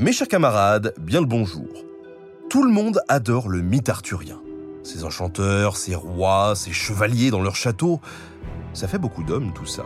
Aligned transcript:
Mes 0.00 0.12
chers 0.12 0.28
camarades, 0.28 0.94
bien 0.98 1.20
le 1.20 1.26
bonjour. 1.26 1.68
Tout 2.48 2.62
le 2.62 2.72
monde 2.72 3.02
adore 3.08 3.50
le 3.50 3.60
mythe 3.60 3.90
arthurien. 3.90 4.40
Ses 4.82 5.04
enchanteurs, 5.04 5.76
ses 5.76 5.94
rois, 5.94 6.54
ses 6.56 6.72
chevaliers 6.72 7.30
dans 7.30 7.42
leur 7.42 7.54
château. 7.54 8.00
Ça 8.72 8.88
fait 8.88 8.96
beaucoup 8.96 9.22
d'hommes 9.22 9.52
tout 9.52 9.66
ça. 9.66 9.84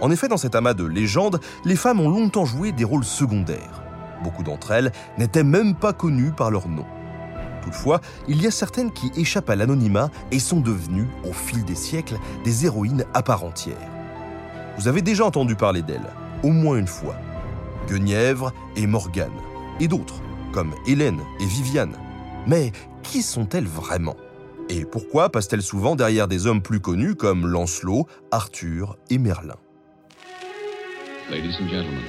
En 0.00 0.12
effet, 0.12 0.28
dans 0.28 0.36
cet 0.36 0.54
amas 0.54 0.72
de 0.72 0.84
légendes, 0.84 1.40
les 1.64 1.74
femmes 1.74 1.98
ont 1.98 2.08
longtemps 2.08 2.44
joué 2.44 2.70
des 2.70 2.84
rôles 2.84 3.04
secondaires. 3.04 3.82
Beaucoup 4.22 4.44
d'entre 4.44 4.70
elles 4.70 4.92
n'étaient 5.18 5.42
même 5.42 5.74
pas 5.74 5.92
connues 5.92 6.30
par 6.30 6.52
leur 6.52 6.68
nom. 6.68 6.86
Toutefois, 7.64 8.00
il 8.28 8.40
y 8.40 8.46
a 8.46 8.52
certaines 8.52 8.92
qui 8.92 9.10
échappent 9.16 9.50
à 9.50 9.56
l'anonymat 9.56 10.10
et 10.30 10.38
sont 10.38 10.60
devenues, 10.60 11.08
au 11.28 11.32
fil 11.32 11.64
des 11.64 11.74
siècles, 11.74 12.20
des 12.44 12.66
héroïnes 12.66 13.04
à 13.14 13.22
part 13.24 13.42
entière. 13.42 13.90
Vous 14.78 14.86
avez 14.86 15.02
déjà 15.02 15.24
entendu 15.24 15.56
parler 15.56 15.82
d'elles, 15.82 16.12
au 16.44 16.50
moins 16.50 16.76
une 16.76 16.86
fois. 16.86 17.16
Guenièvre 17.88 18.52
et 18.76 18.86
Morgane, 18.86 19.30
et 19.80 19.88
d'autres, 19.88 20.22
comme 20.52 20.74
Hélène 20.86 21.20
et 21.40 21.46
Viviane. 21.46 21.96
Mais 22.46 22.72
qui 23.02 23.22
sont-elles 23.22 23.66
vraiment? 23.66 24.16
Et 24.68 24.84
pourquoi 24.84 25.30
passent-elles 25.30 25.62
souvent 25.62 25.94
derrière 25.94 26.28
des 26.28 26.46
hommes 26.46 26.62
plus 26.62 26.80
connus 26.80 27.14
comme 27.14 27.46
Lancelot, 27.46 28.06
Arthur 28.30 28.96
et 29.10 29.18
Merlin? 29.18 29.56
Ladies 31.30 31.56
and 31.60 31.68
gentlemen, 31.68 32.02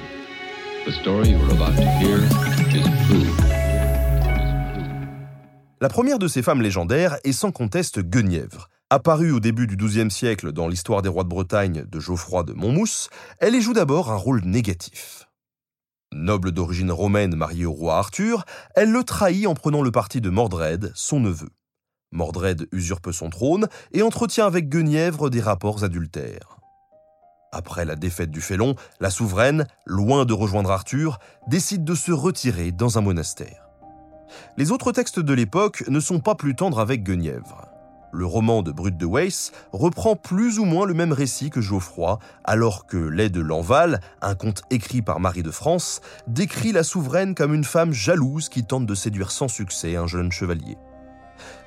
the 0.86 0.92
story 0.92 1.30
you 1.30 1.38
are 1.38 1.52
about 1.52 1.76
to 1.76 1.82
hear 1.82 2.18
is 2.74 2.84
true. 3.08 3.26
La 5.80 5.88
première 5.90 6.18
de 6.18 6.26
ces 6.26 6.42
femmes 6.42 6.62
légendaires 6.62 7.18
est 7.24 7.32
sans 7.32 7.52
conteste 7.52 8.00
Guenièvre. 8.00 8.70
Apparue 8.88 9.32
au 9.32 9.40
début 9.40 9.66
du 9.66 9.76
XIIe 9.76 10.10
siècle 10.10 10.52
dans 10.52 10.68
l'histoire 10.68 11.02
des 11.02 11.08
rois 11.08 11.24
de 11.24 11.28
Bretagne 11.28 11.84
de 11.90 12.00
Geoffroy 12.00 12.44
de 12.44 12.52
Monmouth, 12.54 13.10
elle 13.40 13.54
y 13.54 13.60
joue 13.60 13.74
d'abord 13.74 14.10
un 14.10 14.16
rôle 14.16 14.40
négatif. 14.44 15.25
Noble 16.16 16.50
d'origine 16.50 16.90
romaine 16.90 17.36
mariée 17.36 17.66
au 17.66 17.72
roi 17.72 17.98
Arthur, 17.98 18.44
elle 18.74 18.90
le 18.90 19.04
trahit 19.04 19.46
en 19.46 19.54
prenant 19.54 19.82
le 19.82 19.90
parti 19.90 20.22
de 20.22 20.30
Mordred, 20.30 20.90
son 20.94 21.20
neveu. 21.20 21.50
Mordred 22.10 22.66
usurpe 22.72 23.12
son 23.12 23.28
trône 23.28 23.68
et 23.92 24.02
entretient 24.02 24.46
avec 24.46 24.70
Guenièvre 24.70 25.28
des 25.28 25.42
rapports 25.42 25.84
adultères. 25.84 26.56
Après 27.52 27.84
la 27.84 27.96
défaite 27.96 28.30
du 28.30 28.40
Félon, 28.40 28.76
la 28.98 29.10
souveraine, 29.10 29.66
loin 29.84 30.24
de 30.24 30.32
rejoindre 30.32 30.70
Arthur, 30.70 31.18
décide 31.48 31.84
de 31.84 31.94
se 31.94 32.12
retirer 32.12 32.72
dans 32.72 32.96
un 32.96 33.02
monastère. 33.02 33.68
Les 34.56 34.72
autres 34.72 34.92
textes 34.92 35.20
de 35.20 35.34
l'époque 35.34 35.84
ne 35.88 36.00
sont 36.00 36.20
pas 36.20 36.34
plus 36.34 36.56
tendres 36.56 36.80
avec 36.80 37.02
Guenièvre. 37.02 37.68
Le 38.12 38.24
roman 38.24 38.62
de 38.62 38.72
Brut 38.72 38.96
de 38.96 39.06
Weiss 39.06 39.52
reprend 39.72 40.16
plus 40.16 40.58
ou 40.58 40.64
moins 40.64 40.86
le 40.86 40.94
même 40.94 41.12
récit 41.12 41.50
que 41.50 41.60
Geoffroy, 41.60 42.18
alors 42.44 42.86
que 42.86 42.96
Lait 42.96 43.30
de 43.30 43.40
Lanval, 43.40 44.00
un 44.22 44.34
conte 44.34 44.62
écrit 44.70 45.02
par 45.02 45.20
Marie 45.20 45.42
de 45.42 45.50
France, 45.50 46.00
décrit 46.26 46.72
la 46.72 46.82
souveraine 46.82 47.34
comme 47.34 47.52
une 47.52 47.64
femme 47.64 47.92
jalouse 47.92 48.48
qui 48.48 48.64
tente 48.64 48.86
de 48.86 48.94
séduire 48.94 49.30
sans 49.30 49.48
succès 49.48 49.96
un 49.96 50.06
jeune 50.06 50.32
chevalier. 50.32 50.78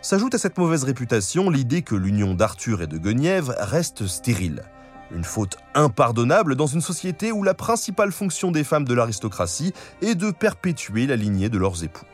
S'ajoute 0.01 0.33
à 0.35 0.37
cette 0.37 0.57
mauvaise 0.57 0.83
réputation 0.83 1.49
l'idée 1.49 1.81
que 1.81 1.95
l'union 1.95 2.33
d'Arthur 2.33 2.81
et 2.81 2.87
de 2.87 2.97
Guenièvre 2.97 3.53
reste 3.59 4.07
stérile. 4.07 4.63
Une 5.11 5.23
faute 5.23 5.57
impardonnable 5.73 6.55
dans 6.55 6.67
une 6.67 6.81
société 6.81 7.31
où 7.31 7.43
la 7.43 7.53
principale 7.53 8.11
fonction 8.11 8.51
des 8.51 8.63
femmes 8.63 8.85
de 8.85 8.93
l'aristocratie 8.93 9.73
est 10.01 10.15
de 10.15 10.31
perpétuer 10.31 11.07
la 11.07 11.15
lignée 11.15 11.49
de 11.49 11.57
leurs 11.57 11.83
époux. 11.83 12.05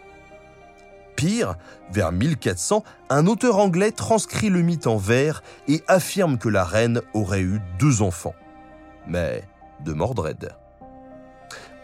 Pire, 1.16 1.56
vers 1.92 2.12
1400, 2.12 2.84
un 3.10 3.28
auteur 3.28 3.58
anglais 3.58 3.92
transcrit 3.92 4.50
le 4.50 4.62
mythe 4.62 4.88
en 4.88 4.98
vers 4.98 5.44
et 5.68 5.84
affirme 5.88 6.38
que 6.38 6.50
la 6.50 6.64
reine 6.64 7.02
aurait 7.14 7.42
eu 7.42 7.62
deux 7.80 8.02
enfants. 8.02 8.36
Mais 9.08 9.44
de 9.84 9.94
Mordred. 9.94 10.56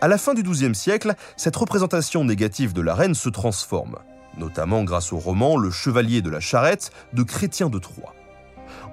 À 0.01 0.07
la 0.07 0.17
fin 0.17 0.33
du 0.33 0.43
XIIe 0.43 0.73
siècle, 0.73 1.13
cette 1.37 1.55
représentation 1.55 2.23
négative 2.23 2.73
de 2.73 2.81
la 2.81 2.95
reine 2.95 3.13
se 3.13 3.29
transforme, 3.29 3.99
notamment 4.37 4.83
grâce 4.83 5.13
au 5.13 5.17
roman 5.17 5.57
Le 5.57 5.69
Chevalier 5.69 6.21
de 6.21 6.29
la 6.29 6.39
Charrette 6.39 6.91
de 7.13 7.23
Chrétien 7.23 7.69
de 7.69 7.77
Troyes. 7.77 8.13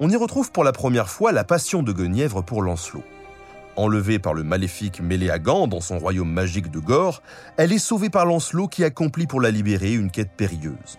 On 0.00 0.10
y 0.10 0.16
retrouve 0.16 0.52
pour 0.52 0.64
la 0.64 0.72
première 0.72 1.08
fois 1.08 1.32
la 1.32 1.44
passion 1.44 1.82
de 1.82 1.92
Guenièvre 1.92 2.42
pour 2.42 2.62
Lancelot. 2.62 3.04
Enlevée 3.78 4.18
par 4.18 4.34
le 4.34 4.42
maléfique 4.42 5.00
Méléagant 5.00 5.68
dans 5.68 5.80
son 5.80 6.00
royaume 6.00 6.32
magique 6.32 6.68
de 6.68 6.80
Gore, 6.80 7.22
elle 7.56 7.72
est 7.72 7.78
sauvée 7.78 8.10
par 8.10 8.26
Lancelot 8.26 8.66
qui 8.66 8.82
accomplit 8.82 9.28
pour 9.28 9.40
la 9.40 9.52
libérer 9.52 9.94
une 9.94 10.10
quête 10.10 10.32
périlleuse. 10.36 10.98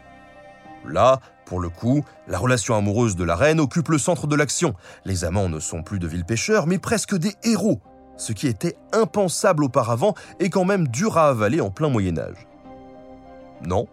Là, 0.85 1.19
pour 1.44 1.59
le 1.59 1.67
coup, 1.67 2.06
la 2.29 2.38
relation 2.38 2.75
amoureuse 2.75 3.17
de 3.17 3.25
la 3.25 3.35
reine 3.35 3.59
occupe 3.59 3.90
le 3.90 3.97
centre 3.97 4.28
de 4.28 4.35
l'action. 4.38 4.75
Les 5.03 5.25
amants 5.25 5.50
ne 5.50 5.59
sont 5.59 5.84
plus 5.84 6.00
de 6.00 6.07
vils 6.07 6.23
pêcheurs, 6.23 6.67
mais 6.67 6.78
presque 6.78 7.17
des 7.17 7.34
héros, 7.44 7.81
ce 8.16 8.31
qui 8.31 8.47
était 8.47 8.78
impensable 8.94 9.66
auparavant 9.66 10.13
et 10.40 10.50
quand 10.50 10.63
même 10.63 10.88
dur 10.88 11.17
à 11.17 11.28
avaler 11.28 11.59
en 11.59 11.72
plein 11.72 11.90
Moyen 11.90 12.17
Âge. 12.17 12.47
Non? 13.61 13.88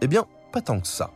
Eh 0.00 0.08
bien, 0.08 0.24
pas 0.50 0.62
tant 0.62 0.80
que 0.80 0.88
ça. 0.88 1.10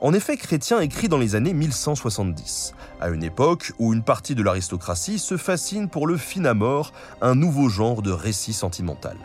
En 0.00 0.12
effet, 0.12 0.36
Chrétien 0.36 0.80
écrit 0.80 1.08
dans 1.08 1.18
les 1.18 1.34
années 1.34 1.54
1170, 1.54 2.74
à 3.00 3.08
une 3.08 3.24
époque 3.24 3.72
où 3.78 3.92
une 3.92 4.02
partie 4.02 4.34
de 4.34 4.42
l'aristocratie 4.42 5.18
se 5.18 5.36
fascine 5.36 5.88
pour 5.88 6.06
le 6.06 6.16
fin 6.16 6.44
amour, 6.44 6.92
un 7.20 7.34
nouveau 7.34 7.68
genre 7.68 8.02
de 8.02 8.10
récit 8.10 8.52
sentimental. 8.52 9.16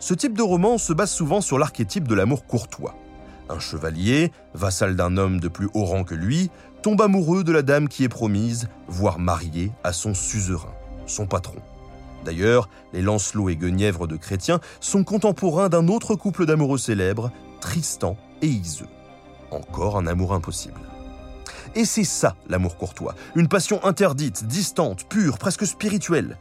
Ce 0.00 0.14
type 0.14 0.36
de 0.36 0.42
roman 0.42 0.78
se 0.78 0.92
base 0.92 1.10
souvent 1.10 1.40
sur 1.40 1.58
l'archétype 1.58 2.08
de 2.08 2.14
l'amour 2.14 2.46
courtois. 2.46 2.94
Un 3.48 3.58
chevalier, 3.58 4.32
vassal 4.54 4.96
d'un 4.96 5.16
homme 5.16 5.40
de 5.40 5.48
plus 5.48 5.68
haut 5.74 5.84
rang 5.84 6.04
que 6.04 6.14
lui, 6.14 6.50
tombe 6.82 7.00
amoureux 7.00 7.44
de 7.44 7.52
la 7.52 7.62
dame 7.62 7.88
qui 7.88 8.04
est 8.04 8.08
promise, 8.08 8.68
voire 8.88 9.18
mariée 9.18 9.70
à 9.84 9.92
son 9.92 10.14
suzerain, 10.14 10.74
son 11.06 11.26
patron. 11.26 11.60
D'ailleurs, 12.24 12.68
les 12.92 13.02
Lancelot 13.02 13.48
et 13.48 13.56
Guenièvre 13.56 14.06
de 14.06 14.16
Chrétien 14.16 14.60
sont 14.80 15.04
contemporains 15.04 15.68
d'un 15.68 15.88
autre 15.88 16.14
couple 16.14 16.46
d'amoureux 16.46 16.78
célèbres, 16.78 17.30
Tristan 17.60 18.16
et 18.42 18.48
Iseux 18.48 18.86
encore 19.52 19.96
un 19.96 20.06
amour 20.06 20.32
impossible. 20.32 20.80
Et 21.74 21.84
c'est 21.84 22.04
ça 22.04 22.36
l'amour 22.48 22.76
courtois, 22.76 23.14
une 23.34 23.48
passion 23.48 23.84
interdite, 23.84 24.44
distante, 24.44 25.08
pure, 25.08 25.38
presque 25.38 25.66
spirituelle. 25.66 26.38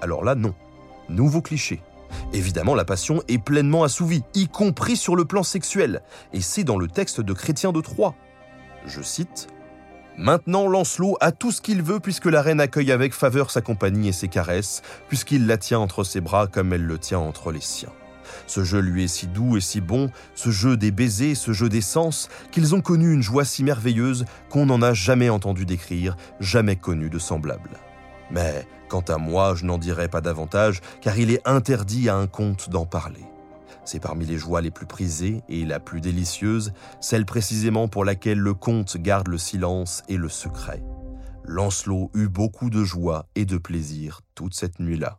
Alors 0.00 0.24
là, 0.24 0.34
non. 0.34 0.54
Nouveau 1.08 1.42
cliché. 1.42 1.82
Évidemment, 2.32 2.74
la 2.74 2.84
passion 2.84 3.22
est 3.28 3.38
pleinement 3.38 3.82
assouvie, 3.82 4.22
y 4.34 4.48
compris 4.48 4.96
sur 4.96 5.16
le 5.16 5.24
plan 5.24 5.42
sexuel, 5.42 6.02
et 6.32 6.40
c'est 6.40 6.64
dans 6.64 6.78
le 6.78 6.88
texte 6.88 7.20
de 7.20 7.32
Chrétien 7.32 7.72
de 7.72 7.80
Troyes. 7.80 8.14
Je 8.86 9.02
cite 9.02 9.48
Maintenant, 10.16 10.68
Lancelot 10.68 11.16
a 11.20 11.32
tout 11.32 11.50
ce 11.50 11.60
qu'il 11.60 11.82
veut 11.82 11.98
puisque 11.98 12.26
la 12.26 12.40
reine 12.40 12.60
accueille 12.60 12.92
avec 12.92 13.12
faveur 13.12 13.50
sa 13.50 13.60
compagnie 13.60 14.08
et 14.08 14.12
ses 14.12 14.28
caresses, 14.28 14.82
puisqu'il 15.08 15.46
la 15.46 15.58
tient 15.58 15.80
entre 15.80 16.04
ses 16.04 16.20
bras 16.20 16.46
comme 16.46 16.72
elle 16.72 16.84
le 16.84 16.98
tient 16.98 17.18
entre 17.18 17.50
les 17.50 17.60
siens. 17.60 17.92
Ce 18.46 18.64
jeu 18.64 18.80
lui 18.80 19.04
est 19.04 19.08
si 19.08 19.26
doux 19.26 19.56
et 19.56 19.60
si 19.60 19.80
bon, 19.80 20.10
ce 20.34 20.50
jeu 20.50 20.76
des 20.76 20.90
baisers, 20.90 21.34
ce 21.34 21.52
jeu 21.52 21.68
des 21.68 21.80
sens, 21.80 22.28
qu'ils 22.50 22.74
ont 22.74 22.80
connu 22.80 23.12
une 23.12 23.22
joie 23.22 23.44
si 23.44 23.64
merveilleuse 23.64 24.24
qu'on 24.50 24.66
n'en 24.66 24.82
a 24.82 24.94
jamais 24.94 25.28
entendu 25.28 25.66
décrire, 25.66 26.16
jamais 26.40 26.76
connu 26.76 27.10
de 27.10 27.18
semblable. 27.18 27.70
Mais 28.30 28.66
quant 28.88 29.04
à 29.08 29.18
moi, 29.18 29.54
je 29.54 29.64
n'en 29.64 29.78
dirai 29.78 30.08
pas 30.08 30.20
davantage, 30.20 30.80
car 31.00 31.18
il 31.18 31.30
est 31.30 31.46
interdit 31.46 32.08
à 32.08 32.16
un 32.16 32.26
conte 32.26 32.70
d'en 32.70 32.86
parler. 32.86 33.24
C'est 33.84 34.00
parmi 34.00 34.24
les 34.24 34.38
joies 34.38 34.62
les 34.62 34.70
plus 34.70 34.86
prisées 34.86 35.42
et 35.48 35.64
la 35.64 35.78
plus 35.78 36.00
délicieuse, 36.00 36.72
celle 37.00 37.26
précisément 37.26 37.88
pour 37.88 38.04
laquelle 38.04 38.38
le 38.38 38.54
conte 38.54 38.96
garde 38.96 39.28
le 39.28 39.38
silence 39.38 40.02
et 40.08 40.16
le 40.16 40.28
secret. 40.28 40.82
Lancelot 41.44 42.10
eut 42.14 42.28
beaucoup 42.28 42.70
de 42.70 42.82
joie 42.82 43.26
et 43.34 43.44
de 43.44 43.58
plaisir 43.58 44.22
toute 44.34 44.54
cette 44.54 44.80
nuit-là. 44.80 45.18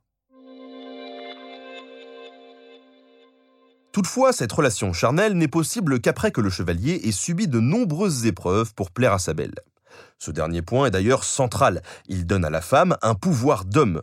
Toutefois, 3.95 4.33
cette 4.33 4.51
relation 4.51 4.91
charnelle 4.91 5.37
n'est 5.37 5.47
possible 5.47 6.01
qu'après 6.01 6.33
que 6.33 6.41
le 6.41 6.49
chevalier 6.49 6.99
ait 7.05 7.13
subi 7.13 7.47
de 7.47 7.61
nombreuses 7.61 8.25
épreuves 8.25 8.73
pour 8.73 8.91
plaire 8.91 9.13
à 9.13 9.19
sa 9.19 9.33
belle. 9.33 9.55
Ce 10.19 10.31
dernier 10.31 10.61
point 10.61 10.87
est 10.87 10.91
d'ailleurs 10.91 11.23
central, 11.23 11.81
il 12.09 12.27
donne 12.27 12.43
à 12.43 12.49
la 12.49 12.59
femme 12.59 12.97
un 13.01 13.15
pouvoir 13.15 13.63
d'homme. 13.63 14.01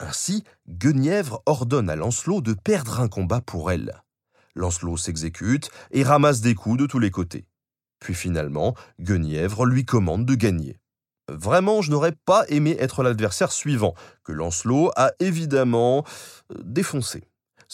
Ainsi, 0.00 0.44
Guenièvre 0.66 1.42
ordonne 1.44 1.90
à 1.90 1.94
Lancelot 1.94 2.40
de 2.40 2.54
perdre 2.54 3.00
un 3.00 3.08
combat 3.08 3.42
pour 3.42 3.70
elle. 3.70 4.02
Lancelot 4.54 4.96
s'exécute 4.96 5.70
et 5.90 6.04
ramasse 6.04 6.40
des 6.40 6.54
coups 6.54 6.78
de 6.78 6.86
tous 6.86 6.98
les 6.98 7.10
côtés. 7.10 7.44
Puis 8.00 8.14
finalement, 8.14 8.74
Guenièvre 8.98 9.66
lui 9.66 9.84
commande 9.84 10.24
de 10.24 10.36
gagner. 10.36 10.78
Vraiment, 11.28 11.82
je 11.82 11.90
n'aurais 11.90 12.16
pas 12.24 12.46
aimé 12.48 12.78
être 12.80 13.02
l'adversaire 13.02 13.52
suivant, 13.52 13.92
que 14.24 14.32
Lancelot 14.32 14.90
a 14.96 15.12
évidemment 15.20 16.02
euh, 16.50 16.56
défoncé. 16.64 17.24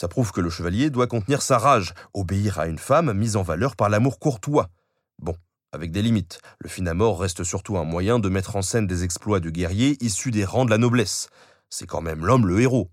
Ça 0.00 0.08
prouve 0.08 0.32
que 0.32 0.41
le 0.41 0.49
chevalier 0.49 0.88
doit 0.88 1.06
contenir 1.06 1.43
sa 1.43 1.58
rage, 1.58 1.93
obéir 2.14 2.58
à 2.58 2.69
une 2.69 2.79
femme 2.79 3.12
mise 3.12 3.37
en 3.37 3.43
valeur 3.43 3.76
par 3.76 3.91
l'amour 3.91 4.19
courtois. 4.19 4.70
Bon, 5.19 5.37
avec 5.73 5.93
des 5.93 6.00
limites. 6.00 6.41
Le 6.58 6.70
finamore 6.70 7.20
reste 7.20 7.44
surtout 7.44 7.76
un 7.76 7.85
moyen 7.85 8.19
de 8.19 8.31
mettre 8.31 8.56
en 8.56 8.62
scène 8.62 8.87
des 8.87 9.05
exploits 9.05 9.41
de 9.41 9.50
guerriers 9.50 10.02
issus 10.02 10.31
des 10.31 10.47
rangs 10.47 10.64
de 10.64 10.70
la 10.70 10.79
noblesse. 10.79 11.29
C'est 11.69 11.87
quand 11.87 12.00
même 12.00 12.25
l'homme 12.25 12.47
le 12.47 12.62
héros. 12.62 12.91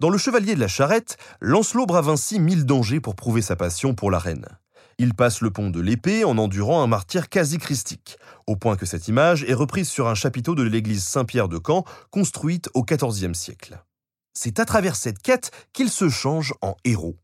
Dans 0.00 0.10
Le 0.10 0.18
Chevalier 0.18 0.56
de 0.56 0.60
la 0.60 0.66
Charrette, 0.66 1.18
Lancelot 1.40 1.86
brave 1.86 2.08
ainsi 2.08 2.40
mille 2.40 2.66
dangers 2.66 2.98
pour 2.98 3.14
prouver 3.14 3.40
sa 3.40 3.54
passion 3.54 3.94
pour 3.94 4.10
la 4.10 4.18
reine. 4.18 4.48
Il 4.98 5.14
passe 5.14 5.40
le 5.40 5.52
pont 5.52 5.70
de 5.70 5.80
l'épée 5.80 6.24
en 6.24 6.36
endurant 6.36 6.82
un 6.82 6.88
martyr 6.88 7.28
quasi 7.28 7.58
christique, 7.58 8.18
au 8.48 8.56
point 8.56 8.74
que 8.74 8.86
cette 8.86 9.06
image 9.06 9.44
est 9.44 9.54
reprise 9.54 9.88
sur 9.88 10.08
un 10.08 10.16
chapiteau 10.16 10.56
de 10.56 10.64
l'église 10.64 11.04
Saint-Pierre 11.04 11.48
de 11.48 11.60
Caen, 11.64 11.84
construite 12.10 12.70
au 12.74 12.82
XIVe 12.82 13.34
siècle. 13.34 13.78
C'est 14.34 14.60
à 14.60 14.64
travers 14.64 14.96
cette 14.96 15.20
quête 15.20 15.50
qu'il 15.72 15.88
se 15.88 16.08
change 16.08 16.54
en 16.60 16.76
héros. 16.84 17.16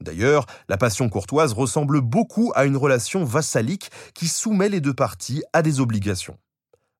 D'ailleurs, 0.00 0.46
la 0.68 0.76
passion 0.76 1.08
courtoise 1.08 1.52
ressemble 1.52 2.00
beaucoup 2.00 2.52
à 2.54 2.64
une 2.64 2.76
relation 2.76 3.24
vassalique 3.24 3.90
qui 4.14 4.28
soumet 4.28 4.68
les 4.68 4.80
deux 4.80 4.94
parties 4.94 5.42
à 5.52 5.62
des 5.62 5.80
obligations. 5.80 6.38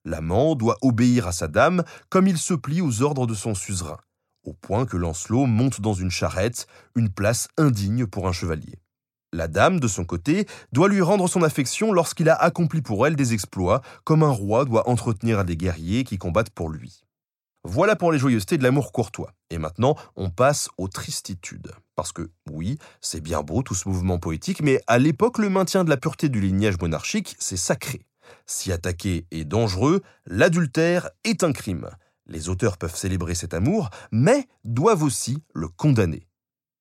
L'amant 0.05 0.55
doit 0.55 0.79
obéir 0.83 1.27
à 1.27 1.33
sa 1.33 1.49
dame 1.49 1.85
comme 2.09 2.29
il 2.29 2.39
se 2.39 2.55
plie 2.55 2.81
aux 2.81 3.03
ordres 3.03 3.27
de 3.27 3.35
son 3.35 3.55
suzerain, 3.55 3.99
au 4.45 4.53
point 4.55 4.87
que 4.87 4.97
Lancelot 4.97 5.47
monte 5.47 5.81
dans 5.81 5.95
une 5.95 6.11
charrette, 6.11 6.67
une 6.95 7.11
place 7.11 7.49
indigne 7.59 8.07
pour 8.07 8.29
un 8.29 8.33
chevalier. 8.33 8.79
La 9.33 9.49
dame, 9.49 9.81
de 9.81 9.89
son 9.89 10.05
côté, 10.05 10.47
doit 10.73 10.89
lui 10.89 11.03
rendre 11.03 11.29
son 11.29 11.43
affection 11.43 11.93
lorsqu'il 11.93 12.31
a 12.31 12.37
accompli 12.37 12.81
pour 12.81 13.07
elle 13.07 13.17
des 13.17 13.35
exploits, 13.35 13.83
comme 14.05 14.23
un 14.23 14.31
roi 14.31 14.65
doit 14.65 14.89
entretenir 14.89 15.41
à 15.41 15.45
des 15.45 15.57
guerriers 15.57 16.05
qui 16.05 16.17
combattent 16.17 16.51
pour 16.51 16.71
lui. 16.71 17.06
Voilà 17.69 17.97
pour 17.97 18.13
les 18.13 18.19
joyeusetés 18.19 18.59
de 18.59 18.63
l'amour 18.63 18.93
courtois. 18.93 19.33
Et 19.51 19.59
maintenant, 19.59 19.97
on 20.15 20.31
passe 20.31 20.69
aux 20.79 20.87
tristitudes. 20.87 21.73
Parce 21.97 22.13
que, 22.13 22.31
oui, 22.49 22.79
c'est 23.01 23.21
bien 23.21 23.43
beau 23.43 23.63
tout 23.63 23.75
ce 23.75 23.89
mouvement 23.89 24.21
poétique, 24.21 24.63
mais 24.63 24.81
à 24.87 25.01
l'époque, 25.01 25.39
le 25.39 25.51
maintien 25.51 25.83
de 25.83 25.91
la 25.91 25.97
pureté 25.97 26.29
du 26.29 26.41
lignage 26.41 26.79
monarchique, 26.81 27.35
c'est 27.41 27.57
sacré. 27.57 28.07
Si 28.47 28.71
attaquer 28.71 29.27
est 29.33 29.45
dangereux, 29.45 30.03
l'adultère 30.27 31.11
est 31.25 31.43
un 31.43 31.53
crime. 31.53 31.91
Les 32.29 32.49
auteurs 32.49 32.79
peuvent 32.79 32.95
célébrer 32.95 33.35
cet 33.35 33.53
amour, 33.53 33.91
mais 34.13 34.47
doivent 34.63 35.03
aussi 35.03 35.43
le 35.53 35.67
condamner. 35.67 36.29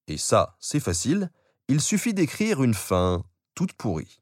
Et 0.08 0.18
ça, 0.18 0.56
c'est 0.60 0.80
facile, 0.80 1.32
il 1.68 1.82
suffit 1.82 2.14
d'écrire 2.14 2.62
une 2.62 2.76
fin 2.76 3.24
toute 3.56 3.74
pourrie. 3.74 4.22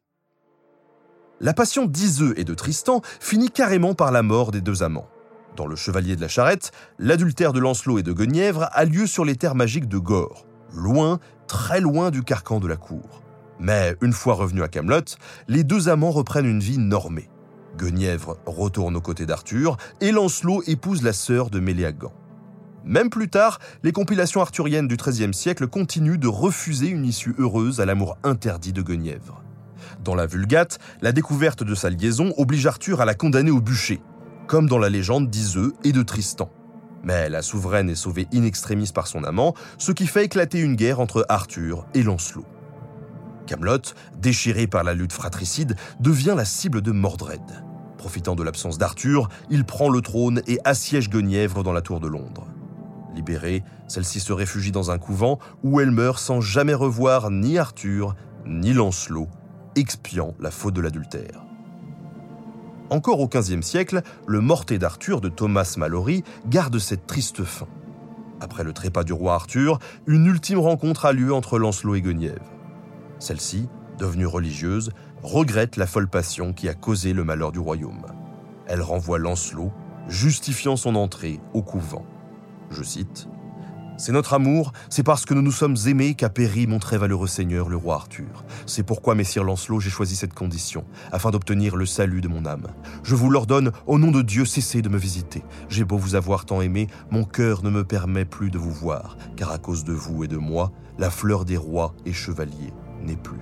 La 1.42 1.54
passion 1.54 1.86
d'Iseux 1.86 2.34
et 2.40 2.46
de 2.46 2.54
Tristan 2.54 3.02
finit 3.20 3.52
carrément 3.52 3.96
par 3.96 4.14
la 4.14 4.24
mort 4.24 4.52
des 4.52 4.62
deux 4.62 4.82
amants. 4.82 5.10
Dans 5.56 5.68
Le 5.68 5.76
Chevalier 5.76 6.16
de 6.16 6.22
la 6.22 6.28
Charrette, 6.28 6.72
l'adultère 6.98 7.54
de 7.54 7.60
Lancelot 7.60 8.00
et 8.00 8.04
de 8.04 8.12
Guenièvre 8.12 8.70
a 8.72 8.86
lieu 8.86 9.06
sur 9.06 9.24
les 9.24 9.36
terres 9.36 9.54
magiques 9.54 9.88
de 9.88 10.00
Gore, 10.00 10.48
loin, 10.74 11.20
très 11.48 11.80
loin 11.80 12.10
du 12.10 12.24
carcan 12.24 12.60
de 12.60 12.68
la 12.68 12.76
cour. 12.76 13.22
Mais 13.60 13.96
une 14.02 14.14
fois 14.14 14.34
revenus 14.34 14.64
à 14.64 14.68
Camelot, 14.68 15.16
les 15.48 15.64
deux 15.64 15.90
amants 15.90 16.10
reprennent 16.10 16.48
une 16.48 16.60
vie 16.60 16.80
normée. 16.80 17.30
Guenièvre 17.78 18.38
retourne 18.48 18.96
aux 18.96 19.02
côtés 19.02 19.28
d'Arthur 19.28 19.78
et 20.02 20.12
Lancelot 20.12 20.64
épouse 20.66 21.04
la 21.04 21.14
sœur 21.14 21.52
de 21.52 21.60
Méléagant. 21.60 22.14
Même 22.84 23.12
plus 23.12 23.30
tard, 23.30 23.60
les 23.84 23.92
compilations 23.92 24.42
arthuriennes 24.42 24.88
du 24.88 24.98
XIIIe 24.98 25.34
siècle 25.34 25.68
continuent 25.68 26.18
de 26.18 26.28
refuser 26.28 26.88
une 26.88 27.06
issue 27.06 27.36
heureuse 27.38 27.80
à 27.80 27.86
l'amour 27.86 28.18
interdit 28.24 28.74
de 28.74 28.82
Guenièvre. 28.82 29.44
Dans 30.04 30.16
la 30.16 30.26
Vulgate, 30.26 30.80
la 31.02 31.12
découverte 31.12 31.64
de 31.64 31.76
sa 31.76 31.90
liaison 31.90 32.34
oblige 32.38 32.66
Arthur 32.66 33.02
à 33.02 33.06
la 33.06 33.14
condamner 33.14 33.52
au 33.52 33.62
bûcher, 33.62 34.02
comme 34.48 34.68
dans 34.68 34.78
la 34.78 34.90
légende 34.90 35.30
d'Iseux 35.30 35.74
et 35.84 35.92
de 35.92 36.04
Tristan. 36.04 36.50
Mais 37.04 37.30
la 37.30 37.42
souveraine 37.42 37.90
est 37.90 37.96
sauvée 37.96 38.28
in 38.34 38.44
extremis 38.44 38.92
par 38.94 39.08
son 39.08 39.24
amant, 39.24 39.54
ce 39.78 39.92
qui 39.92 40.08
fait 40.08 40.26
éclater 40.26 40.60
une 40.60 40.76
guerre 40.76 41.00
entre 41.00 41.26
Arthur 41.28 41.86
et 41.94 42.04
Lancelot. 42.04 42.46
Camelot, 43.46 43.94
déchiré 44.18 44.68
par 44.68 44.84
la 44.84 44.94
lutte 44.94 45.12
fratricide, 45.12 45.76
devient 46.00 46.34
la 46.36 46.46
cible 46.46 46.82
de 46.82 46.92
Mordred. 46.92 47.42
Profitant 47.98 48.36
de 48.36 48.44
l'absence 48.44 48.78
d'Arthur, 48.78 49.30
il 49.50 49.66
prend 49.66 49.90
le 49.90 50.02
trône 50.02 50.42
et 50.48 50.60
assiège 50.64 51.10
Guenièvre 51.10 51.64
dans 51.64 51.74
la 51.74 51.82
tour 51.82 52.00
de 52.00 52.08
Londres. 52.08 52.48
Libérée, 53.14 53.64
celle-ci 53.88 54.20
se 54.20 54.34
réfugie 54.34 54.72
dans 54.72 54.92
un 54.92 54.98
couvent 54.98 55.40
où 55.62 55.80
elle 55.80 55.92
meurt 55.92 56.20
sans 56.20 56.42
jamais 56.42 56.74
revoir 56.74 57.30
ni 57.32 57.58
Arthur 57.58 58.16
ni 58.46 58.74
Lancelot, 58.74 59.28
expiant 59.76 60.34
la 60.40 60.52
faute 60.52 60.74
de 60.74 60.82
l'adultère. 60.82 61.46
Encore 62.94 63.22
au 63.22 63.28
XVe 63.28 63.64
siècle, 63.64 64.04
le 64.28 64.40
morté 64.40 64.78
d'Arthur 64.78 65.20
de 65.20 65.28
Thomas 65.28 65.74
Malory 65.80 66.24
garde 66.46 66.78
cette 66.78 67.08
triste 67.08 67.44
fin. 67.44 67.66
Après 68.40 68.64
le 68.64 68.72
trépas 68.72 69.04
du 69.04 69.14
roi 69.14 69.34
Arthur, 69.34 69.80
une 70.06 70.28
ultime 70.28 70.60
rencontre 70.60 71.08
a 71.08 71.12
lieu 71.12 71.34
entre 71.34 71.58
Lancelot 71.58 71.96
et 71.96 72.02
Guenièvre. 72.04 72.52
Celle-ci, 73.18 73.68
devenue 73.98 74.28
religieuse, 74.28 74.92
regrette 75.24 75.76
la 75.76 75.88
folle 75.88 76.08
passion 76.08 76.54
qui 76.54 76.70
a 76.70 76.76
causé 76.76 77.14
le 77.14 77.24
malheur 77.24 77.52
du 77.52 77.58
royaume. 77.58 78.06
Elle 78.68 78.84
renvoie 78.84 79.18
Lancelot, 79.18 79.72
justifiant 80.08 80.76
son 80.76 80.94
entrée 80.94 81.40
au 81.56 81.64
couvent. 81.64 82.06
Je 82.70 82.84
cite 82.84 83.28
c'est 83.98 84.12
notre 84.12 84.34
amour, 84.34 84.74
c'est 84.90 85.04
parce 85.04 85.26
que 85.26 85.34
nous 85.34 85.42
nous 85.42 85.52
sommes 85.52 85.76
aimés 85.88 86.16
qu'a 86.16 86.30
péri 86.30 86.68
mon 86.68 86.80
très 86.80 86.98
valeureux 86.98 87.28
seigneur, 87.28 87.70
le 87.70 87.78
roi 87.78 87.96
Arthur. 87.96 88.44
C'est 88.66 88.84
pourquoi, 88.84 89.16
messire 89.16 89.44
Lancelot, 89.44 89.80
j'ai 89.80 89.90
choisi 89.90 90.16
cette 90.16 90.34
condition, 90.34 90.86
afin 91.12 91.32
d'obtenir 91.32 91.76
le 91.76 91.86
salut 91.86 92.22
de 92.22 92.28
mon 92.28 92.46
âme. 92.46 92.68
Je 93.04 93.16
vous 93.16 93.30
l'ordonne, 93.30 93.72
au 93.86 94.00
nom 94.00 94.12
de 94.12 94.22
Dieu, 94.22 94.46
cessez 94.46 94.82
de 94.82 94.90
me 94.90 94.98
visiter. 94.98 95.44
J'ai 95.70 95.84
beau 95.84 95.98
vous 95.98 96.16
avoir 96.16 96.46
tant 96.46 96.62
aimé, 96.62 96.88
mon 97.12 97.24
cœur 97.24 97.64
ne 97.64 97.70
me 97.70 97.84
permet 97.84 98.26
plus 98.26 98.50
de 98.50 98.58
vous 98.58 98.72
voir, 98.72 99.18
car 99.36 99.52
à 99.52 99.58
cause 99.58 99.84
de 99.84 99.94
vous 99.94 100.24
et 100.24 100.28
de 100.28 100.38
moi, 100.38 100.72
la 100.98 101.10
fleur 101.10 101.46
des 101.46 101.58
rois 101.58 101.96
et 102.06 102.14
chevaliers 102.14 102.74
n'est 103.04 103.16
plus. 103.16 103.40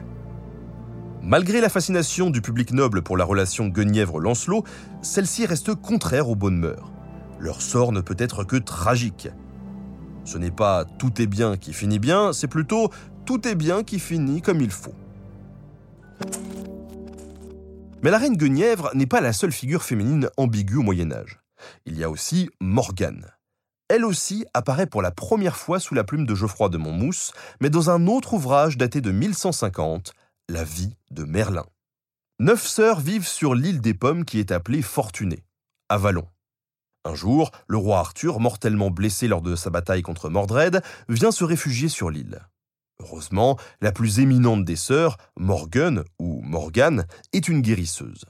Malgré 1.24 1.62
la 1.62 1.70
fascination 1.70 2.32
du 2.32 2.42
public 2.42 2.74
noble 2.74 3.04
pour 3.04 3.16
la 3.16 3.26
relation 3.26 3.68
Guenièvre-Lancelot, 3.68 4.64
celle-ci 5.04 5.46
reste 5.46 5.76
contraire 5.76 6.30
aux 6.30 6.36
bonnes 6.36 6.58
mœurs. 6.58 6.92
Leur 7.40 7.62
sort 7.62 7.92
ne 7.92 8.02
peut 8.02 8.16
être 8.18 8.44
que 8.44 8.56
tragique. 8.56 9.30
Ce 10.24 10.38
n'est 10.38 10.52
pas 10.52 10.86
tout 10.86 11.22
est 11.22 11.28
bien 11.28 11.58
qui 11.58 11.74
finit 11.74 12.00
bien, 12.00 12.34
c'est 12.34 12.48
plutôt 12.48 12.90
tout 13.26 13.48
est 13.48 13.56
bien 13.56 13.84
qui 13.84 14.00
finit 14.00 14.42
comme 14.42 14.62
il 14.62 14.72
faut. 14.72 14.96
Mais 18.04 18.10
la 18.10 18.18
reine 18.18 18.38
Guenièvre 18.38 18.90
n'est 18.96 19.06
pas 19.06 19.22
la 19.22 19.34
seule 19.34 19.52
figure 19.52 19.84
féminine 19.84 20.30
ambiguë 20.38 20.78
au 20.78 20.82
Moyen 20.82 21.12
Âge. 21.12 21.40
Il 21.86 21.98
y 21.98 22.04
a 22.04 22.10
aussi 22.10 22.50
Morgane. 22.60 23.28
Elle 23.90 24.06
aussi 24.06 24.46
apparaît 24.54 24.88
pour 24.88 25.02
la 25.02 25.12
première 25.12 25.58
fois 25.58 25.80
sous 25.80 25.94
la 25.94 26.04
plume 26.04 26.26
de 26.26 26.34
Geoffroy 26.34 26.70
de 26.70 26.78
Montmousse, 26.78 27.34
mais 27.60 27.70
dans 27.70 27.90
un 27.90 28.08
autre 28.08 28.34
ouvrage 28.34 28.78
daté 28.78 29.02
de 29.02 29.12
1150, 29.12 30.14
La 30.50 30.64
vie 30.64 30.96
de 31.12 31.26
Merlin. 31.26 31.66
Neuf 32.40 32.66
sœurs 32.66 33.02
vivent 33.02 33.28
sur 33.28 33.54
l'île 33.54 33.82
des 33.82 33.94
Pommes 33.94 34.26
qui 34.26 34.40
est 34.40 34.52
appelée 34.52 34.82
Fortunée, 34.82 35.44
à 35.90 35.98
Vallon. 35.98 36.26
Un 37.04 37.16
jour, 37.16 37.52
le 37.68 37.78
roi 37.78 37.98
Arthur, 37.98 38.40
mortellement 38.40 38.92
blessé 38.92 39.28
lors 39.28 39.42
de 39.42 39.56
sa 39.56 39.72
bataille 39.72 40.04
contre 40.04 40.30
Mordred, 40.30 40.82
vient 41.10 41.32
se 41.32 41.44
réfugier 41.44 41.90
sur 41.90 42.12
l'île. 42.12 42.42
Heureusement, 43.00 43.58
la 43.82 43.92
plus 43.92 44.20
éminente 44.20 44.64
des 44.64 44.76
sœurs, 44.76 45.18
Morgan 45.36 46.04
ou 46.20 46.42
Morgane, 46.44 47.08
est 47.34 47.48
une 47.48 47.62
guérisseuse. 47.62 48.26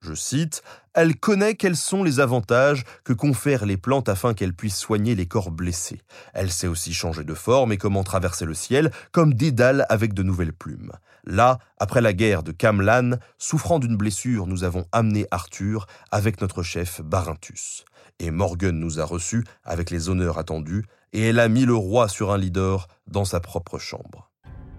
Je 0.00 0.14
cite, 0.14 0.62
Elle 0.94 1.16
connaît 1.16 1.54
quels 1.54 1.76
sont 1.76 2.02
les 2.02 2.20
avantages 2.20 2.84
que 3.04 3.12
confèrent 3.12 3.66
les 3.66 3.76
plantes 3.76 4.08
afin 4.08 4.32
qu'elles 4.32 4.54
puissent 4.54 4.78
soigner 4.78 5.14
les 5.14 5.26
corps 5.26 5.50
blessés. 5.50 6.00
Elle 6.32 6.50
sait 6.50 6.66
aussi 6.66 6.94
changer 6.94 7.22
de 7.22 7.34
forme 7.34 7.72
et 7.72 7.76
comment 7.76 8.02
traverser 8.02 8.46
le 8.46 8.54
ciel, 8.54 8.90
comme 9.12 9.34
Dédale 9.34 9.84
avec 9.90 10.14
de 10.14 10.22
nouvelles 10.22 10.54
plumes. 10.54 10.92
Là, 11.24 11.58
après 11.78 12.00
la 12.00 12.14
guerre 12.14 12.42
de 12.42 12.50
Camlan, 12.50 13.18
souffrant 13.36 13.78
d'une 13.78 13.96
blessure, 13.96 14.46
nous 14.46 14.64
avons 14.64 14.86
amené 14.90 15.26
Arthur 15.30 15.86
avec 16.10 16.40
notre 16.40 16.62
chef 16.62 17.02
Barinthus. 17.02 17.84
Et 18.18 18.30
Morgan 18.30 18.78
nous 18.78 19.00
a 19.00 19.04
reçus 19.04 19.44
avec 19.64 19.90
les 19.90 20.08
honneurs 20.08 20.38
attendus, 20.38 20.86
et 21.12 21.28
elle 21.28 21.38
a 21.38 21.48
mis 21.48 21.66
le 21.66 21.74
roi 21.74 22.08
sur 22.08 22.32
un 22.32 22.38
lit 22.38 22.50
d'or 22.50 22.88
dans 23.06 23.26
sa 23.26 23.40
propre 23.40 23.78
chambre. 23.78 24.29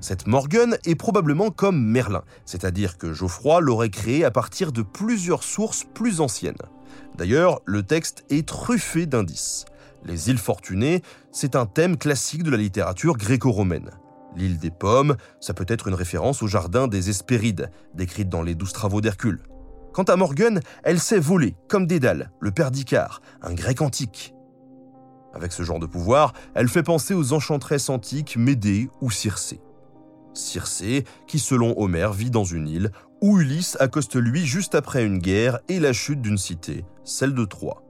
Cette 0.02 0.26
Morgan 0.26 0.80
est 0.84 0.96
probablement 0.96 1.52
comme 1.52 1.80
Merlin, 1.80 2.24
c'est-à-dire 2.46 2.98
que 2.98 3.14
Geoffroy 3.14 3.62
l'aurait 3.62 3.92
créé 3.92 4.26
à 4.26 4.32
partir 4.32 4.72
de 4.72 4.82
plusieurs 4.82 5.44
sources 5.44 5.86
plus 5.94 6.22
anciennes. 6.22 6.56
D'ailleurs, 7.18 7.62
le 7.66 7.84
texte 7.84 8.26
est 8.32 8.48
truffé 8.48 9.06
d'indices. 9.06 9.66
Les 10.04 10.32
îles 10.32 10.40
fortunées, 10.40 11.04
c'est 11.32 11.56
un 11.56 11.68
thème 11.68 11.98
classique 11.98 12.42
de 12.42 12.50
la 12.50 12.58
littérature 12.58 13.16
gréco-romaine. 13.16 13.92
L'île 14.36 14.58
des 14.58 14.72
pommes, 14.72 15.18
ça 15.40 15.54
peut 15.54 15.68
être 15.68 15.88
une 15.88 15.94
référence 15.94 16.42
au 16.42 16.48
jardin 16.48 16.88
des 16.88 17.12
Hespérides, 17.12 17.70
décrite 17.94 18.30
dans 18.30 18.42
les 18.42 18.56
douze 18.56 18.74
travaux 18.74 19.02
d'Hercule. 19.02 19.44
Quant 19.94 20.04
à 20.04 20.16
Morgan, 20.16 20.62
elle 20.84 21.00
sait 21.00 21.20
voler, 21.20 21.56
comme 21.68 21.86
Dédale, 21.86 22.32
le 22.40 22.50
père 22.50 22.72
d'Icare, 22.72 23.22
un 23.44 23.54
grec 23.54 23.82
antique. 23.82 24.34
Avec 25.36 25.52
ce 25.52 25.62
genre 25.62 25.80
de 25.80 25.86
pouvoir, 25.86 26.34
elle 26.56 26.70
fait 26.70 26.82
penser 26.82 27.14
aux 27.14 27.34
enchantresses 27.34 27.90
antiques 27.90 28.36
Médée 28.36 28.90
ou 29.00 29.12
Circé. 29.12 29.62
Circé, 30.34 31.06
qui 31.28 31.40
selon 31.40 31.80
Homère 31.80 32.14
vit 32.14 32.32
dans 32.32 32.44
une 32.44 32.68
île, 32.68 32.92
où 33.22 33.40
Ulysse 33.40 33.78
accoste 33.80 34.16
lui 34.16 34.46
juste 34.46 34.76
après 34.76 35.06
une 35.06 35.20
guerre 35.20 35.60
et 35.70 35.80
la 35.80 35.94
chute 35.94 36.22
d'une 36.22 36.38
cité, 36.38 36.86
celle 37.04 37.34
de 37.34 37.46
Troie. 37.46 37.84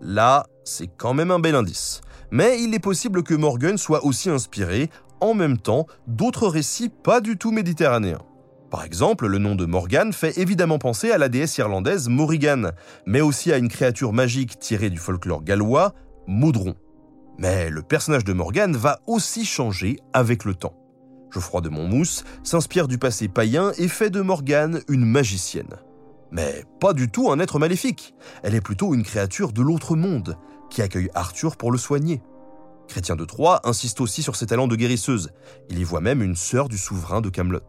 Là, 0.00 0.46
c'est 0.64 0.88
quand 0.88 1.14
même 1.14 1.30
un 1.30 1.38
bel 1.38 1.54
indice. 1.54 2.00
Mais 2.30 2.62
il 2.62 2.74
est 2.74 2.78
possible 2.78 3.22
que 3.22 3.34
Morgan 3.34 3.78
soit 3.78 4.04
aussi 4.04 4.30
inspiré, 4.30 4.90
en 5.20 5.34
même 5.34 5.58
temps, 5.58 5.86
d'autres 6.06 6.48
récits 6.48 6.90
pas 6.90 7.20
du 7.20 7.38
tout 7.38 7.50
méditerranéens. 7.50 8.22
Par 8.70 8.84
exemple, 8.84 9.26
le 9.26 9.38
nom 9.38 9.54
de 9.54 9.64
Morgan 9.64 10.12
fait 10.12 10.36
évidemment 10.36 10.78
penser 10.78 11.10
à 11.10 11.18
la 11.18 11.30
déesse 11.30 11.56
irlandaise 11.56 12.08
Morrigan, 12.08 12.72
mais 13.06 13.22
aussi 13.22 13.50
à 13.50 13.56
une 13.56 13.68
créature 13.68 14.12
magique 14.12 14.58
tirée 14.58 14.90
du 14.90 14.98
folklore 14.98 15.42
gallois, 15.42 15.94
Maudron. 16.26 16.74
Mais 17.38 17.70
le 17.70 17.82
personnage 17.82 18.24
de 18.24 18.34
Morgan 18.34 18.76
va 18.76 19.00
aussi 19.06 19.46
changer 19.46 19.98
avec 20.12 20.44
le 20.44 20.54
temps. 20.54 20.77
Geoffroy 21.30 21.60
de 21.60 21.68
Montmousse 21.68 22.24
s'inspire 22.42 22.88
du 22.88 22.98
passé 22.98 23.28
païen 23.28 23.72
et 23.78 23.88
fait 23.88 24.10
de 24.10 24.20
Morgane 24.20 24.80
une 24.88 25.04
magicienne. 25.04 25.76
Mais 26.30 26.64
pas 26.80 26.92
du 26.92 27.10
tout 27.10 27.30
un 27.30 27.38
être 27.38 27.58
maléfique. 27.58 28.14
Elle 28.42 28.54
est 28.54 28.60
plutôt 28.60 28.94
une 28.94 29.02
créature 29.02 29.52
de 29.52 29.62
l'autre 29.62 29.96
monde, 29.96 30.36
qui 30.70 30.82
accueille 30.82 31.10
Arthur 31.14 31.56
pour 31.56 31.72
le 31.72 31.78
soigner. 31.78 32.20
Chrétien 32.88 33.16
de 33.16 33.24
Troyes 33.24 33.60
insiste 33.64 34.00
aussi 34.00 34.22
sur 34.22 34.36
ses 34.36 34.46
talents 34.46 34.68
de 34.68 34.76
guérisseuse. 34.76 35.30
Il 35.70 35.78
y 35.78 35.84
voit 35.84 36.00
même 36.00 36.22
une 36.22 36.36
sœur 36.36 36.68
du 36.68 36.78
souverain 36.78 37.20
de 37.20 37.28
Camelot. 37.28 37.60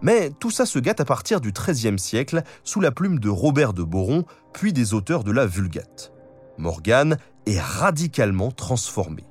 Mais 0.00 0.30
tout 0.30 0.50
ça 0.50 0.64
se 0.66 0.78
gâte 0.78 1.00
à 1.00 1.04
partir 1.04 1.40
du 1.40 1.52
XIIIe 1.52 1.98
siècle 1.98 2.42
sous 2.64 2.80
la 2.80 2.92
plume 2.92 3.18
de 3.18 3.28
Robert 3.28 3.72
de 3.72 3.82
Boron, 3.82 4.24
puis 4.52 4.72
des 4.72 4.94
auteurs 4.94 5.24
de 5.24 5.32
la 5.32 5.46
Vulgate. 5.46 6.12
Morgane 6.58 7.18
est 7.46 7.60
radicalement 7.60 8.50
transformée. 8.50 9.26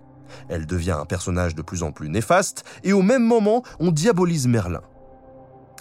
Elle 0.50 0.66
devient 0.66 0.98
un 1.00 1.06
personnage 1.06 1.56
de 1.56 1.62
plus 1.62 1.84
en 1.84 1.92
plus 1.92 2.10
néfaste 2.10 2.64
et 2.84 2.94
au 2.94 3.02
même 3.02 3.24
moment 3.24 3.64
on 3.80 3.92
diabolise 3.92 4.48
Merlin. 4.48 4.82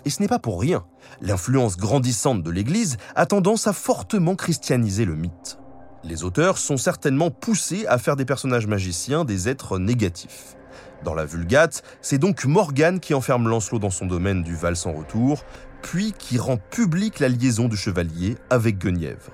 Et 0.04 0.11
ce 0.11 0.23
n'est 0.23 0.28
pas 0.28 0.38
pour 0.38 0.61
rien. 0.61 0.85
L'influence 1.21 1.76
grandissante 1.76 2.42
de 2.42 2.50
l'Église 2.50 2.97
a 3.14 3.26
tendance 3.26 3.66
à 3.66 3.73
fortement 3.73 4.35
christianiser 4.35 5.04
le 5.04 5.14
mythe. 5.14 5.59
Les 6.02 6.25
auteurs 6.25 6.57
sont 6.57 6.78
certainement 6.78 7.30
poussés 7.30 7.87
à 7.87 7.99
faire 7.99 8.16
des 8.16 8.25
personnages 8.25 8.66
magiciens 8.66 9.25
des 9.25 9.49
êtres 9.49 9.78
négatifs. 9.78 10.57
Dans 11.04 11.14
la 11.14 11.26
Vulgate, 11.26 11.83
c'est 12.00 12.19
donc 12.19 12.45
Morgane 12.45 13.00
qui 13.00 13.14
enferme 13.14 13.49
Lancelot 13.49 13.78
dans 13.78 13.90
son 13.90 14.07
domaine 14.07 14.42
du 14.42 14.54
Val 14.54 14.76
sans 14.76 14.92
retour, 14.92 15.45
puis 15.83 16.12
qui 16.12 16.38
rend 16.38 16.57
publique 16.57 17.21
la 17.21 17.28
liaison 17.28 17.69
du 17.69 17.76
chevalier 17.76 18.37
avec 18.50 18.78
Guenièvre. 18.78 19.33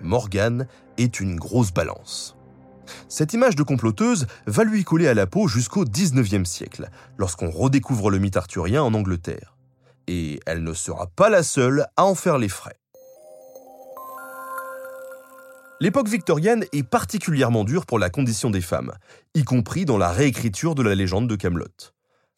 Morgane 0.00 0.66
est 0.98 1.20
une 1.20 1.36
grosse 1.36 1.72
balance. 1.72 2.36
Cette 3.08 3.32
image 3.32 3.56
de 3.56 3.62
comploteuse 3.62 4.26
va 4.46 4.64
lui 4.64 4.84
coller 4.84 5.08
à 5.08 5.14
la 5.14 5.26
peau 5.26 5.48
jusqu'au 5.48 5.84
XIXe 5.84 6.48
siècle, 6.48 6.88
lorsqu'on 7.18 7.50
redécouvre 7.50 8.10
le 8.10 8.18
mythe 8.18 8.36
arthurien 8.36 8.82
en 8.82 8.94
Angleterre. 8.94 9.56
Et 10.08 10.40
elle 10.46 10.62
ne 10.62 10.74
sera 10.74 11.06
pas 11.06 11.28
la 11.28 11.42
seule 11.42 11.86
à 11.96 12.04
en 12.04 12.14
faire 12.14 12.38
les 12.38 12.48
frais. 12.48 12.76
L'époque 15.80 16.08
victorienne 16.08 16.64
est 16.72 16.84
particulièrement 16.84 17.64
dure 17.64 17.86
pour 17.86 17.98
la 17.98 18.08
condition 18.08 18.50
des 18.50 18.60
femmes, 18.60 18.92
y 19.34 19.42
compris 19.42 19.84
dans 19.84 19.98
la 19.98 20.12
réécriture 20.12 20.76
de 20.76 20.82
la 20.82 20.94
légende 20.94 21.28
de 21.28 21.34
Camelot. 21.34 21.66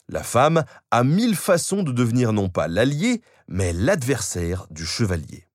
La 0.08 0.22
femme 0.22 0.64
a 0.90 1.04
mille 1.04 1.36
façons 1.36 1.82
de 1.82 1.92
devenir 1.92 2.32
non 2.32 2.48
pas 2.48 2.68
l'allié, 2.68 3.22
mais 3.48 3.72
l'adversaire 3.72 4.66
du 4.70 4.86
chevalier. 4.86 5.46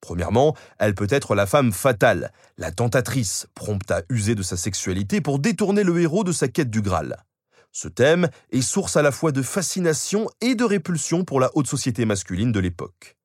Premièrement, 0.00 0.56
elle 0.78 0.94
peut 0.94 1.06
être 1.10 1.34
la 1.34 1.46
femme 1.46 1.72
fatale, 1.72 2.32
la 2.56 2.72
tentatrice, 2.72 3.46
prompte 3.54 3.90
à 3.90 4.02
user 4.08 4.34
de 4.34 4.42
sa 4.42 4.56
sexualité 4.56 5.20
pour 5.20 5.38
détourner 5.38 5.82
le 5.82 6.00
héros 6.00 6.24
de 6.24 6.32
sa 6.32 6.48
quête 6.48 6.70
du 6.70 6.80
Graal. 6.80 7.24
Ce 7.72 7.86
thème 7.86 8.28
est 8.50 8.62
source 8.62 8.96
à 8.96 9.02
la 9.02 9.12
fois 9.12 9.30
de 9.30 9.42
fascination 9.42 10.28
et 10.40 10.54
de 10.54 10.64
répulsion 10.64 11.24
pour 11.24 11.38
la 11.38 11.50
haute 11.54 11.68
société 11.68 12.04
masculine 12.04 12.50
de 12.50 12.60
l'époque. 12.60 13.16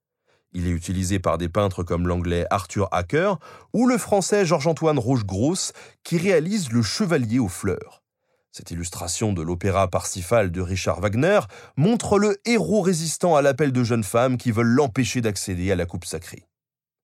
Il 0.53 0.67
est 0.67 0.71
utilisé 0.71 1.19
par 1.19 1.37
des 1.37 1.49
peintres 1.49 1.83
comme 1.83 2.07
l'anglais 2.07 2.45
Arthur 2.49 2.87
Hacker 2.91 3.39
ou 3.73 3.87
le 3.87 3.97
français 3.97 4.45
Georges-Antoine 4.45 4.99
Rouge-Grosse 4.99 5.73
qui 6.03 6.17
réalise 6.17 6.71
Le 6.71 6.81
Chevalier 6.81 7.39
aux 7.39 7.49
fleurs. 7.49 8.03
Cette 8.51 8.71
illustration 8.71 9.33
de 9.33 9.41
l'opéra 9.41 9.89
Parsifal 9.89 10.51
de 10.51 10.61
Richard 10.61 11.01
Wagner 11.01 11.41
montre 11.75 12.17
le 12.17 12.37
héros 12.45 12.81
résistant 12.81 13.35
à 13.35 13.41
l'appel 13.41 13.73
de 13.73 13.83
jeunes 13.83 14.05
femmes 14.05 14.37
qui 14.37 14.51
veulent 14.51 14.67
l'empêcher 14.67 15.19
d'accéder 15.19 15.73
à 15.73 15.75
la 15.75 15.85
coupe 15.85 16.05
sacrée. 16.05 16.47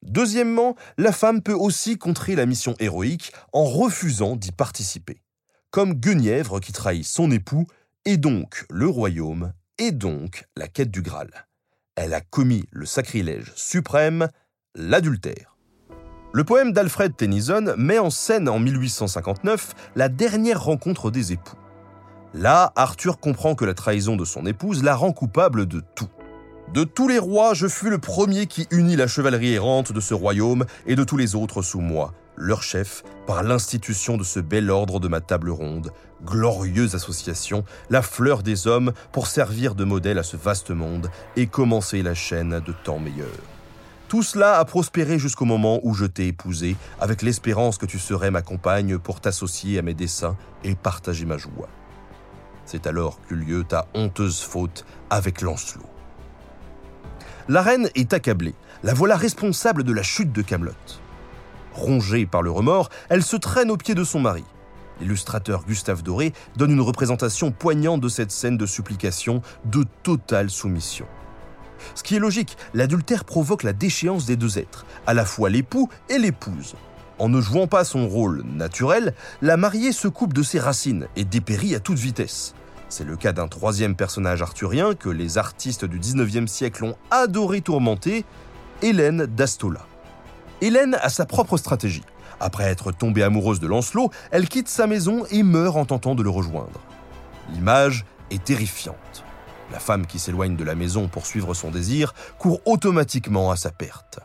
Deuxièmement, 0.02 0.76
la 0.98 1.12
femme 1.12 1.42
peut 1.42 1.54
aussi 1.54 1.98
contrer 1.98 2.36
la 2.36 2.46
mission 2.46 2.76
héroïque 2.80 3.34
en 3.54 3.66
refusant 3.66 4.36
d'y 4.36 4.52
participer, 4.52 5.22
comme 5.70 5.94
Guenièvre 5.94 6.60
qui 6.60 6.72
trahit 6.72 7.06
son 7.06 7.32
époux 7.32 7.68
et 8.06 8.18
donc 8.18 8.66
le 8.70 8.88
royaume 8.88 9.54
et 9.78 9.92
donc 9.92 10.46
la 10.56 10.68
quête 10.68 10.92
du 10.92 11.02
Graal 11.02 11.48
elle 11.96 12.14
a 12.14 12.22
commis 12.22 12.66
le 12.72 12.86
sacrilège 12.86 13.52
suprême, 13.56 14.30
l'adultère. 14.76 15.58
Le 16.34 16.44
poème 16.44 16.72
d'Alfred 16.72 17.16
Tennyson 17.16 17.76
met 17.78 18.00
en 18.00 18.10
scène 18.10 18.48
en 18.48 18.58
1859 18.58 19.74
la 19.96 20.10
dernière 20.10 20.64
rencontre 20.64 21.12
des 21.12 21.34
époux. 21.34 21.58
Là, 22.34 22.72
Arthur 22.76 23.20
comprend 23.20 23.56
que 23.56 23.66
la 23.66 23.74
trahison 23.74 24.16
de 24.16 24.24
son 24.24 24.46
épouse 24.46 24.84
la 24.84 24.96
rend 24.96 25.12
coupable 25.12 25.66
de 25.66 25.84
tout. 25.96 26.08
De 26.74 26.86
tous 26.86 27.10
les 27.10 27.20
rois, 27.20 27.54
je 27.54 27.68
fus 27.68 27.90
le 27.90 27.98
premier 27.98 28.48
qui 28.48 28.66
unit 28.72 28.96
la 28.96 29.06
chevalerie 29.06 29.54
errante 29.56 29.92
de 29.92 30.00
ce 30.00 30.14
royaume 30.14 30.66
et 30.86 30.96
de 30.96 31.04
tous 31.04 31.18
les 31.18 31.36
autres 31.36 31.62
sous 31.62 31.82
moi, 31.82 32.14
leur 32.38 32.64
chef, 32.64 33.04
par 33.28 33.44
l'institution 33.44 34.16
de 34.16 34.24
ce 34.24 34.40
bel 34.40 34.72
ordre 34.72 35.02
de 35.02 35.10
ma 35.10 35.20
table 35.20 35.50
ronde, 35.50 35.92
glorieuse 36.24 36.96
association, 36.96 37.66
la 37.90 38.02
fleur 38.02 38.42
des 38.42 38.68
hommes, 38.68 38.94
pour 39.12 39.28
servir 39.28 39.76
de 39.76 39.84
modèle 39.84 40.18
à 40.18 40.24
ce 40.24 40.38
vaste 40.38 40.72
monde 40.72 41.12
et 41.36 41.48
commencer 41.48 42.04
la 42.04 42.14
chaîne 42.14 42.62
de 42.66 42.72
temps 42.72 43.00
meilleurs. 43.00 43.28
Tout 44.08 44.24
cela 44.24 44.58
a 44.58 44.64
prospéré 44.64 45.20
jusqu'au 45.20 45.46
moment 45.46 45.82
où 45.84 45.94
je 45.94 46.06
t'ai 46.06 46.28
épousé, 46.28 46.78
avec 47.02 47.22
l'espérance 47.22 47.78
que 47.78 47.86
tu 47.86 48.00
serais 48.00 48.32
ma 48.32 48.42
compagne 48.42 48.98
pour 48.98 49.20
t'associer 49.20 49.78
à 49.78 49.82
mes 49.82 49.94
desseins 49.94 50.38
et 50.64 50.76
partager 50.76 51.26
ma 51.26 51.38
joie. 51.38 51.68
C'est 52.64 52.88
alors 52.88 53.20
qu'eut 53.28 53.36
lieu 53.36 53.66
ta 53.66 53.88
honteuse 53.94 54.40
faute 54.40 54.86
avec 55.10 55.42
Lancelot. 55.42 55.84
La 57.50 57.62
reine 57.62 57.90
est 57.96 58.14
accablée. 58.14 58.54
La 58.84 58.94
voilà 58.94 59.16
responsable 59.16 59.84
de 59.84 59.92
la 59.92 60.04
chute 60.04 60.32
de 60.32 60.42
Camelot. 60.42 60.72
Rongée 61.74 62.26
par 62.26 62.42
le 62.42 62.52
remords, 62.52 62.90
elle 63.10 63.24
se 63.24 63.36
traîne 63.36 63.72
aux 63.72 63.78
pieds 63.78 63.96
de 63.96 64.04
son 64.04 64.20
mari. 64.20 64.44
L'illustrateur 65.00 65.66
Gustave 65.66 66.04
Doré 66.04 66.34
donne 66.56 66.72
une 66.72 66.82
représentation 66.82 67.52
poignante 67.52 68.02
de 68.02 68.10
cette 68.10 68.32
scène 68.32 68.58
de 68.58 68.66
supplication, 68.68 69.42
de 69.66 69.86
totale 70.04 70.52
soumission. 70.52 71.08
Ce 71.96 72.04
qui 72.04 72.16
est 72.16 72.20
logique, 72.20 72.58
l'adultère 72.76 73.26
provoque 73.26 73.64
la 73.64 73.74
déchéance 73.74 74.28
des 74.28 74.36
deux 74.36 74.60
êtres, 74.60 74.86
à 75.08 75.16
la 75.16 75.26
fois 75.26 75.50
l'époux 75.50 75.90
et 76.10 76.20
l'épouse. 76.20 76.76
En 77.18 77.28
ne 77.28 77.42
jouant 77.42 77.68
pas 77.68 77.84
son 77.84 78.08
rôle 78.08 78.44
naturel, 78.46 79.16
la 79.42 79.58
mariée 79.58 79.94
se 79.94 80.08
coupe 80.08 80.34
de 80.34 80.44
ses 80.44 80.60
racines 80.60 81.08
et 81.16 81.24
dépérit 81.24 81.74
à 81.74 81.80
toute 81.80 81.98
vitesse. 81.98 82.54
C'est 82.92 83.06
le 83.06 83.16
cas 83.16 83.32
d'un 83.32 83.48
troisième 83.48 83.96
personnage 83.96 84.42
arthurien 84.42 84.96
que 84.96 85.08
les 85.08 85.38
artistes 85.38 85.86
du 85.86 85.98
19e 85.98 86.46
siècle 86.46 86.84
ont 86.84 86.98
adoré 87.10 87.62
tourmenter, 87.62 88.26
Hélène 88.82 89.28
d'Astola. 89.28 89.88
Hélène 90.60 90.98
a 91.02 91.08
sa 91.08 91.26
propre 91.26 91.56
stratégie. 91.56 92.04
Après 92.42 92.66
être 92.66 92.92
tombée 92.92 93.24
amoureuse 93.24 93.62
de 93.62 93.68
Lancelot, 93.68 94.12
elle 94.32 94.50
quitte 94.50 94.68
sa 94.68 94.88
maison 94.88 95.24
et 95.32 95.42
meurt 95.42 95.78
en 95.78 95.86
tentant 95.86 96.16
de 96.16 96.22
le 96.22 96.30
rejoindre. 96.30 96.82
L'image 97.54 98.04
est 98.30 98.44
terrifiante. 98.44 99.24
La 99.72 99.80
femme 99.80 100.06
qui 100.06 100.20
s'éloigne 100.20 100.58
de 100.58 100.66
la 100.66 100.76
maison 100.76 101.08
pour 101.08 101.26
suivre 101.26 101.54
son 101.54 101.72
désir 101.72 102.14
court 102.40 102.60
automatiquement 102.66 103.52
à 103.52 103.56
sa 103.56 103.72
perte. 103.72 104.20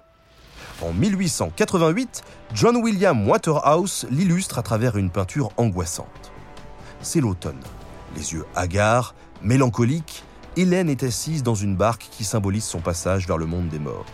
En 0.82 0.92
1888, 0.92 2.25
John 2.52 2.76
William 2.78 3.28
Waterhouse 3.28 4.06
l'illustre 4.11 4.58
à 4.58 4.64
travers 4.64 4.96
une 4.96 5.11
peinture 5.11 5.50
angoissante. 5.56 6.32
C'est 7.00 7.20
l'automne. 7.20 7.62
Les 8.16 8.32
yeux 8.32 8.46
hagards, 8.54 9.14
mélancoliques, 9.42 10.25
Hélène 10.56 10.88
est 10.88 11.02
assise 11.02 11.42
dans 11.42 11.54
une 11.54 11.76
barque 11.76 12.08
qui 12.11 12.25
symbolise 12.25 12.64
son 12.64 12.80
passage 12.80 13.26
vers 13.26 13.37
le 13.37 13.44
monde 13.44 13.68
des 13.68 13.78
morts. 13.78 14.06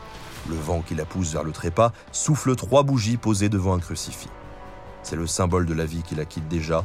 Le 0.49 0.56
vent 0.56 0.82
qui 0.82 0.97
la 0.97 1.04
pousse 1.04 1.32
vers 1.32 1.44
le 1.44 1.52
trépas 1.52 1.92
souffle 2.11 2.56
trois 2.56 2.82
bougies 2.82 3.16
posées 3.16 3.49
devant 3.49 3.75
un 3.75 3.78
crucifix. 3.78 4.28
C'est 5.04 5.14
le 5.14 5.28
symbole 5.28 5.66
de 5.66 5.75
la 5.75 5.85
vie 5.85 6.02
qui 6.02 6.16
la 6.16 6.25
quitte 6.25 6.49
déjà, 6.49 6.85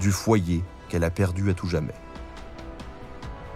du 0.00 0.12
foyer 0.12 0.62
qu'elle 0.90 1.04
a 1.04 1.10
perdu 1.10 1.48
à 1.48 1.54
tout 1.54 1.66
jamais. 1.66 1.94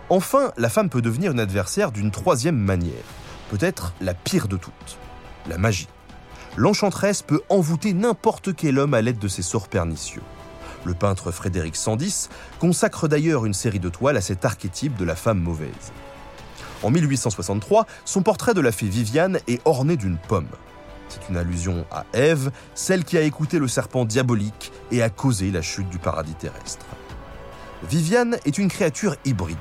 Enfin, 0.08 0.52
la 0.56 0.70
femme 0.70 0.88
peut 0.88 1.02
devenir 1.02 1.32
une 1.32 1.40
adversaire 1.40 1.92
d'une 1.92 2.10
troisième 2.10 2.56
manière, 2.56 3.04
peut-être 3.50 3.92
la 4.00 4.14
pire 4.14 4.48
de 4.48 4.56
toutes, 4.56 4.98
la 5.46 5.58
magie. 5.58 5.88
L'enchanteresse 6.56 7.20
peut 7.20 7.42
envoûter 7.50 7.92
n'importe 7.92 8.54
quel 8.54 8.78
homme 8.78 8.94
à 8.94 9.02
l'aide 9.02 9.18
de 9.18 9.28
ses 9.28 9.42
sorts 9.42 9.68
pernicieux. 9.68 10.22
Le 10.84 10.94
peintre 10.94 11.30
Frédéric 11.30 11.76
Sandis 11.76 12.28
consacre 12.58 13.08
d'ailleurs 13.08 13.46
une 13.46 13.54
série 13.54 13.80
de 13.80 13.88
toiles 13.88 14.16
à 14.16 14.20
cet 14.20 14.44
archétype 14.44 14.96
de 14.96 15.04
la 15.04 15.16
femme 15.16 15.40
mauvaise. 15.40 15.92
En 16.82 16.90
1863, 16.90 17.86
son 18.04 18.22
portrait 18.22 18.52
de 18.52 18.60
la 18.60 18.70
fée 18.70 18.88
Viviane 18.88 19.38
est 19.48 19.62
orné 19.64 19.96
d'une 19.96 20.18
pomme. 20.18 20.50
C'est 21.08 21.28
une 21.30 21.36
allusion 21.36 21.86
à 21.90 22.04
Ève, 22.12 22.50
celle 22.74 23.04
qui 23.04 23.16
a 23.16 23.22
écouté 23.22 23.58
le 23.58 23.68
serpent 23.68 24.04
diabolique 24.04 24.72
et 24.90 25.02
a 25.02 25.08
causé 25.08 25.50
la 25.50 25.62
chute 25.62 25.88
du 25.88 25.98
paradis 25.98 26.34
terrestre. 26.34 26.86
Viviane 27.88 28.36
est 28.44 28.58
une 28.58 28.68
créature 28.68 29.16
hybride, 29.24 29.56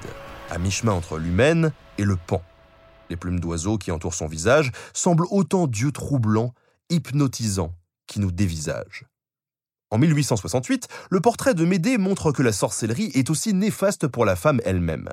à 0.50 0.58
mi-chemin 0.58 0.94
entre 0.94 1.18
l'humaine 1.18 1.72
et 1.98 2.04
le 2.04 2.18
pan. 2.18 2.42
Les 3.10 3.16
plumes 3.16 3.40
d'oiseau 3.40 3.78
qui 3.78 3.92
entourent 3.92 4.14
son 4.14 4.28
visage 4.28 4.72
semblent 4.94 5.28
autant 5.30 5.68
dieux 5.68 5.92
troublants, 5.92 6.54
hypnotisants, 6.90 7.74
qui 8.08 8.20
nous 8.20 8.32
dévisagent. 8.32 9.06
En 9.94 10.00
1868, 10.00 10.88
le 11.12 11.22
portrait 11.22 11.54
de 11.54 11.66
Médée 11.66 12.00
montre 12.00 12.32
que 12.32 12.42
la 12.42 12.52
sorcellerie 12.52 13.12
est 13.14 13.30
aussi 13.30 13.54
néfaste 13.54 14.08
pour 14.08 14.26
la 14.26 14.36
femme 14.36 14.60
elle-même. 14.66 15.10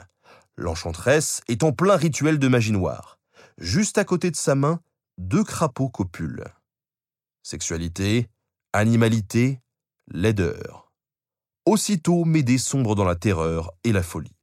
L'enchanteresse 0.57 1.43
est 1.49 1.65
en 1.65 1.73
plein 1.73 1.97
rituel 1.97 2.39
de 2.39 2.49
magie 2.49 2.73
noire. 2.73 3.19
Juste 3.59 3.99
à 3.99 4.05
côté 4.05 4.31
de 4.31 4.37
sa 4.37 4.55
main, 4.55 4.81
deux 5.19 5.45
crapauds 5.45 5.91
copulent. 5.91 6.47
Sexualité, 7.43 8.31
animalité, 8.73 9.61
laideur. 10.11 10.91
Aussitôt, 11.67 12.25
Médée 12.25 12.57
sombre 12.57 12.95
dans 12.95 13.05
la 13.05 13.17
terreur 13.17 13.73
et 13.85 13.93
la 13.93 14.03
folie. 14.03 14.35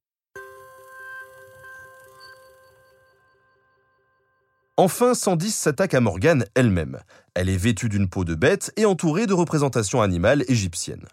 Enfin, 4.79 5.15
Sandis 5.15 5.49
s'attaque 5.49 5.95
à 5.95 6.01
Morgane 6.01 6.45
elle-même. 6.53 6.99
Elle 7.39 7.49
est 7.49 7.57
vêtue 7.57 7.87
d'une 7.87 8.09
peau 8.09 8.25
de 8.25 8.33
bête 8.33 8.73
et 8.77 8.85
entourée 8.85 9.27
de 9.27 9.33
représentations 9.35 10.01
animales 10.01 10.43
égyptiennes. 10.47 11.05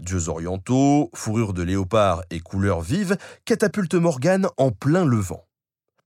Dieux 0.00 0.28
orientaux, 0.28 1.08
fourrure 1.14 1.54
de 1.54 1.62
léopard 1.62 2.24
et 2.28 2.40
couleurs 2.40 2.82
vives 2.82 3.16
catapultent 3.46 3.94
Morgane 3.94 4.48
en 4.58 4.70
plein 4.70 5.06
levant. 5.06 5.46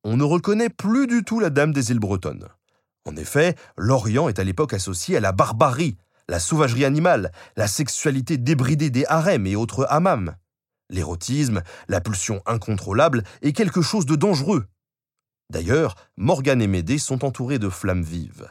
On 0.04 0.16
ne 0.16 0.23
reconnaît 0.23 0.68
plus 0.68 1.08
du 1.08 1.25
tout 1.25 1.40
la 1.40 1.50
dame 1.50 1.73
des 1.73 1.90
îles 1.90 1.99
bretonnes. 1.99 2.46
En 3.06 3.16
effet, 3.16 3.56
l'Orient 3.76 4.28
est 4.28 4.38
à 4.38 4.44
l'époque 4.44 4.73
associé 4.73 5.16
à 5.16 5.20
la 5.20 5.32
barbarie, 5.32 5.96
la 6.28 6.38
sauvagerie 6.38 6.85
animale, 6.85 7.32
la 7.56 7.66
sexualité 7.66 8.38
débridée 8.38 8.90
des 8.90 9.04
harems 9.06 9.49
et 9.49 9.56
autres 9.56 9.85
hammams. 9.90 10.37
L'érotisme, 10.90 11.64
la 11.88 12.00
pulsion 12.00 12.40
incontrôlable 12.46 13.25
est 13.42 13.52
quelque 13.52 13.82
chose 13.82 14.06
de 14.06 14.14
dangereux. 14.14 14.68
D'ailleurs, 15.50 15.96
Morgane 16.16 16.62
et 16.62 16.68
Médée 16.68 16.99
sont 16.99 17.25
entourés 17.25 17.58
de 17.58 17.68
flammes 17.68 18.04
vives. 18.04 18.46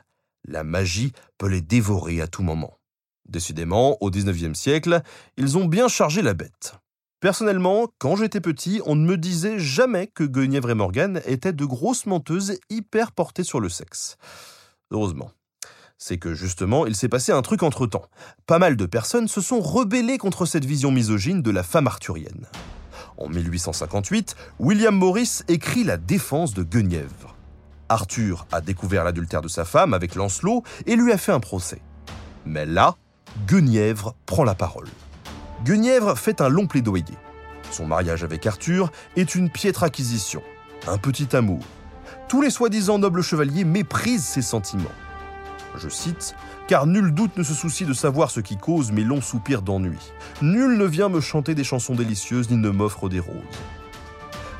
La 0.47 0.63
magie 0.63 1.11
peut 1.37 1.47
les 1.47 1.61
dévorer 1.61 2.21
à 2.21 2.27
tout 2.27 2.43
moment. 2.43 2.77
Décidément, 3.27 3.97
au 4.01 4.11
XIXe 4.11 4.57
siècle, 4.57 5.01
ils 5.37 5.57
ont 5.57 5.65
bien 5.65 5.87
chargé 5.87 6.21
la 6.21 6.33
bête. 6.33 6.75
Personnellement, 7.19 7.87
quand 7.97 8.15
j'étais 8.15 8.41
petit, 8.41 8.81
on 8.85 8.95
ne 8.95 9.05
me 9.05 9.17
disait 9.17 9.57
jamais 9.57 10.07
que 10.07 10.23
Guenièvre 10.23 10.69
et 10.69 10.75
Morgane 10.75 11.21
étaient 11.25 11.53
de 11.53 11.65
grosses 11.65 12.05
menteuses 12.05 12.59
hyper 12.69 13.11
portées 13.11 13.43
sur 13.43 13.59
le 13.59 13.69
sexe. 13.69 14.17
Heureusement. 14.91 15.31
C'est 15.97 16.17
que 16.17 16.33
justement, 16.33 16.85
il 16.85 16.95
s'est 16.95 17.09
passé 17.09 17.31
un 17.31 17.41
truc 17.41 17.63
entre-temps. 17.63 18.05
Pas 18.45 18.59
mal 18.59 18.75
de 18.75 18.85
personnes 18.85 19.29
se 19.29 19.41
sont 19.41 19.61
rebellées 19.61 20.17
contre 20.17 20.45
cette 20.45 20.65
vision 20.65 20.91
misogyne 20.91 21.41
de 21.41 21.51
la 21.51 21.63
femme 21.63 21.87
arthurienne. 21.87 22.47
En 23.17 23.29
1858, 23.29 24.35
William 24.59 24.95
Morris 24.95 25.39
écrit 25.47 25.83
La 25.83 25.97
défense 25.97 26.53
de 26.53 26.63
Guenièvre. 26.63 27.34
Arthur 27.89 28.47
a 28.51 28.61
découvert 28.61 29.03
l'adultère 29.03 29.41
de 29.41 29.47
sa 29.47 29.65
femme 29.65 29.93
avec 29.93 30.15
Lancelot 30.15 30.63
et 30.85 30.95
lui 30.95 31.11
a 31.11 31.17
fait 31.17 31.31
un 31.31 31.39
procès. 31.39 31.81
Mais 32.45 32.65
là, 32.65 32.95
Guenièvre 33.47 34.15
prend 34.25 34.43
la 34.43 34.55
parole. 34.55 34.87
Guenièvre 35.63 36.17
fait 36.17 36.41
un 36.41 36.49
long 36.49 36.67
plaidoyer. 36.67 37.15
Son 37.71 37.85
mariage 37.85 38.23
avec 38.23 38.45
Arthur 38.45 38.91
est 39.15 39.35
une 39.35 39.49
piètre 39.49 39.83
acquisition, 39.83 40.41
un 40.87 40.97
petit 40.97 41.35
amour. 41.35 41.63
Tous 42.27 42.41
les 42.41 42.49
soi-disant 42.49 42.99
nobles 42.99 43.21
chevaliers 43.21 43.65
méprisent 43.65 44.25
ses 44.25 44.41
sentiments. 44.41 44.83
Je 45.77 45.89
cite 45.89 46.35
car 46.67 46.87
nul 46.87 47.13
doute 47.13 47.37
ne 47.37 47.43
se 47.43 47.53
soucie 47.53 47.85
de 47.85 47.93
savoir 47.93 48.31
ce 48.31 48.39
qui 48.39 48.57
cause 48.57 48.91
mes 48.91 49.03
longs 49.03 49.21
soupirs 49.21 49.61
d'ennui. 49.61 49.99
Nul 50.41 50.77
ne 50.77 50.85
vient 50.85 51.09
me 51.09 51.21
chanter 51.21 51.53
des 51.53 51.63
chansons 51.63 51.95
délicieuses 51.95 52.49
ni 52.49 52.57
ne 52.57 52.69
m'offre 52.69 53.09
des 53.09 53.19
roses. 53.19 53.35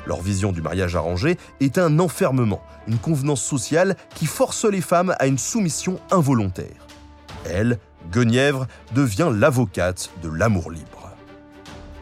Leur 0.06 0.20
vision 0.20 0.52
du 0.52 0.62
mariage 0.62 0.94
arrangé 0.94 1.36
est 1.60 1.78
un 1.78 1.98
enfermement, 1.98 2.62
une 2.86 2.98
convenance 2.98 3.42
sociale 3.42 3.96
qui 4.14 4.26
force 4.26 4.64
les 4.64 4.80
femmes 4.80 5.14
à 5.18 5.26
une 5.26 5.38
soumission 5.38 5.98
involontaire. 6.10 6.86
Elle, 7.44 7.78
Guenièvre, 8.12 8.66
devient 8.94 9.30
l'avocate 9.32 10.10
de 10.22 10.28
l'amour 10.28 10.70
libre. 10.70 11.10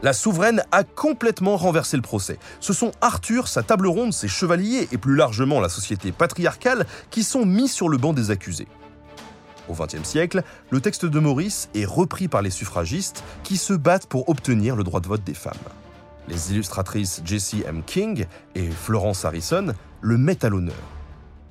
La 0.02 0.12
souveraine 0.12 0.62
a 0.70 0.84
complètement 0.84 1.56
renversé 1.56 1.96
le 1.96 2.02
procès. 2.02 2.38
Ce 2.60 2.74
sont 2.74 2.92
Arthur, 3.00 3.48
sa 3.48 3.62
table 3.62 3.86
ronde, 3.86 4.12
ses 4.12 4.28
chevaliers 4.28 4.86
et 4.92 4.98
plus 4.98 5.16
largement 5.16 5.60
la 5.60 5.70
société 5.70 6.12
patriarcale 6.12 6.84
qui 7.10 7.24
sont 7.24 7.46
mis 7.46 7.68
sur 7.68 7.88
le 7.88 7.96
banc 7.96 8.12
des 8.12 8.30
accusés. 8.30 8.68
Au 9.66 9.72
XXe 9.72 10.06
siècle, 10.06 10.42
le 10.68 10.80
texte 10.82 11.06
de 11.06 11.18
Maurice 11.18 11.70
est 11.74 11.86
repris 11.86 12.28
par 12.28 12.42
les 12.42 12.50
suffragistes 12.50 13.24
qui 13.44 13.56
se 13.56 13.72
battent 13.72 14.06
pour 14.06 14.28
obtenir 14.28 14.76
le 14.76 14.84
droit 14.84 15.00
de 15.00 15.08
vote 15.08 15.24
des 15.24 15.32
femmes. 15.32 15.54
Les 16.28 16.52
illustratrices 16.52 17.20
Jessie 17.24 17.64
M. 17.66 17.82
King 17.84 18.26
et 18.54 18.70
Florence 18.70 19.24
Harrison 19.24 19.74
le 20.00 20.18
mettent 20.18 20.44
à 20.44 20.48
l'honneur. 20.48 20.74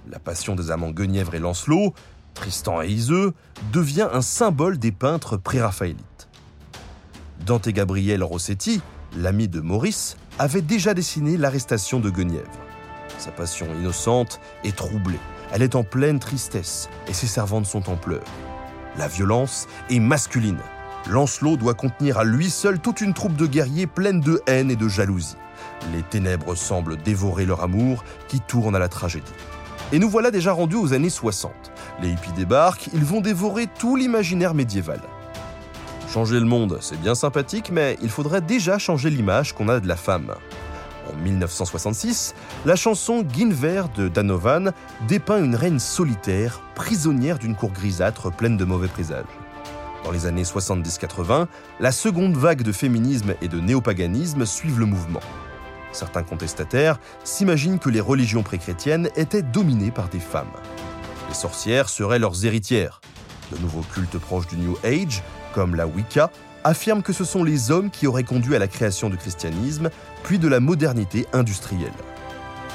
La 0.09 0.19
passion 0.19 0.55
des 0.55 0.71
amants 0.71 0.91
Guenièvre 0.91 1.35
et 1.35 1.39
Lancelot, 1.39 1.93
Tristan 2.33 2.81
et 2.81 2.89
Iseux, 2.89 3.33
devient 3.71 4.07
un 4.11 4.21
symbole 4.21 4.77
des 4.77 4.91
peintres 4.91 5.37
pré-raphaélites. 5.37 6.27
Dante 7.45 7.69
Gabriel 7.69 8.23
Rossetti, 8.23 8.81
l'ami 9.15 9.47
de 9.47 9.59
Maurice, 9.59 10.17
avait 10.39 10.61
déjà 10.61 10.93
dessiné 10.93 11.37
l'arrestation 11.37 11.99
de 11.99 12.09
Guenièvre. 12.09 12.49
Sa 13.19 13.31
passion 13.31 13.67
innocente 13.79 14.39
est 14.63 14.75
troublée. 14.75 15.19
Elle 15.53 15.61
est 15.61 15.75
en 15.75 15.83
pleine 15.83 16.19
tristesse 16.19 16.89
et 17.07 17.13
ses 17.13 17.27
servantes 17.27 17.67
sont 17.67 17.89
en 17.89 17.95
pleurs. 17.95 18.23
La 18.97 19.07
violence 19.07 19.67
est 19.89 19.99
masculine. 19.99 20.59
Lancelot 21.09 21.57
doit 21.57 21.73
contenir 21.73 22.17
à 22.17 22.23
lui 22.23 22.49
seul 22.49 22.79
toute 22.79 23.01
une 23.01 23.13
troupe 23.13 23.35
de 23.35 23.45
guerriers 23.45 23.87
pleine 23.87 24.21
de 24.21 24.41
haine 24.47 24.71
et 24.71 24.75
de 24.75 24.87
jalousie. 24.87 25.35
Les 25.93 26.01
ténèbres 26.01 26.55
semblent 26.55 26.95
dévorer 26.95 27.45
leur 27.45 27.61
amour 27.61 28.03
qui 28.29 28.39
tourne 28.39 28.75
à 28.75 28.79
la 28.79 28.87
tragédie. 28.87 29.33
Et 29.91 29.99
nous 29.99 30.09
voilà 30.09 30.31
déjà 30.31 30.53
rendus 30.53 30.77
aux 30.77 30.93
années 30.93 31.09
60. 31.09 31.51
Les 32.01 32.09
hippies 32.09 32.31
débarquent, 32.31 32.89
ils 32.93 33.03
vont 33.03 33.21
dévorer 33.21 33.67
tout 33.67 33.95
l'imaginaire 33.95 34.53
médiéval. 34.53 35.01
Changer 36.11 36.39
le 36.39 36.45
monde, 36.45 36.77
c'est 36.79 36.99
bien 36.99 37.15
sympathique, 37.15 37.69
mais 37.71 37.97
il 38.01 38.09
faudrait 38.09 38.41
déjà 38.41 38.77
changer 38.77 39.09
l'image 39.09 39.53
qu'on 39.53 39.67
a 39.67 39.79
de 39.79 39.87
la 39.87 39.97
femme. 39.97 40.33
En 41.11 41.15
1966, 41.17 42.33
la 42.65 42.77
chanson 42.77 43.23
Guinevere 43.23 43.89
de 43.89 44.07
Danovan 44.07 44.71
dépeint 45.07 45.43
une 45.43 45.55
reine 45.55 45.79
solitaire, 45.79 46.61
prisonnière 46.75 47.39
d'une 47.39 47.55
cour 47.55 47.71
grisâtre 47.71 48.31
pleine 48.31 48.55
de 48.55 48.63
mauvais 48.63 48.87
présages. 48.87 49.25
Dans 50.03 50.11
les 50.11 50.25
années 50.25 50.43
70-80, 50.43 51.47
la 51.79 51.91
seconde 51.91 52.35
vague 52.35 52.61
de 52.61 52.71
féminisme 52.73 53.35
et 53.41 53.47
de 53.47 53.59
néopaganisme 53.59 54.45
suivent 54.45 54.79
le 54.79 54.85
mouvement. 54.85 55.21
Certains 55.93 56.23
contestataires 56.23 56.99
s'imaginent 57.23 57.79
que 57.79 57.89
les 57.89 58.01
religions 58.01 58.43
préchrétiennes 58.43 59.09
étaient 59.15 59.41
dominées 59.41 59.91
par 59.91 60.09
des 60.09 60.19
femmes. 60.19 60.51
Les 61.29 61.35
sorcières 61.35 61.87
seraient 61.87 62.19
leurs 62.19 62.45
héritières. 62.45 62.99
De 63.51 63.57
nouveaux 63.59 63.85
cultes 63.93 64.17
proches 64.17 64.47
du 64.47 64.57
New 64.57 64.77
Age, 64.83 65.23
comme 65.53 65.75
la 65.75 65.87
Wicca, 65.87 66.31
affirment 66.65 67.03
que 67.03 67.13
ce 67.13 67.23
sont 67.23 67.43
les 67.43 67.71
hommes 67.71 67.89
qui 67.89 68.07
auraient 68.07 68.23
conduit 68.23 68.55
à 68.55 68.59
la 68.59 68.67
création 68.67 69.09
du 69.09 69.17
christianisme, 69.17 69.89
puis 70.23 70.39
de 70.39 70.47
la 70.47 70.59
modernité 70.59 71.27
industrielle. 71.31 71.91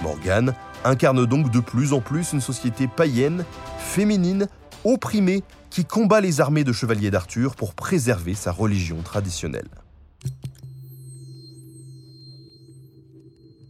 Morgan 0.02 0.54
incarne 0.84 1.26
donc 1.26 1.50
de 1.50 1.60
plus 1.60 1.92
en 1.92 2.00
plus 2.00 2.32
une 2.32 2.40
société 2.40 2.86
païenne, 2.86 3.44
féminine, 3.78 4.48
opprimée, 4.84 5.42
qui 5.70 5.84
combat 5.84 6.20
les 6.20 6.40
armées 6.40 6.64
de 6.64 6.72
chevaliers 6.72 7.10
d'Arthur 7.10 7.56
pour 7.56 7.74
préserver 7.74 8.34
sa 8.34 8.52
religion 8.52 9.02
traditionnelle. 9.02 9.68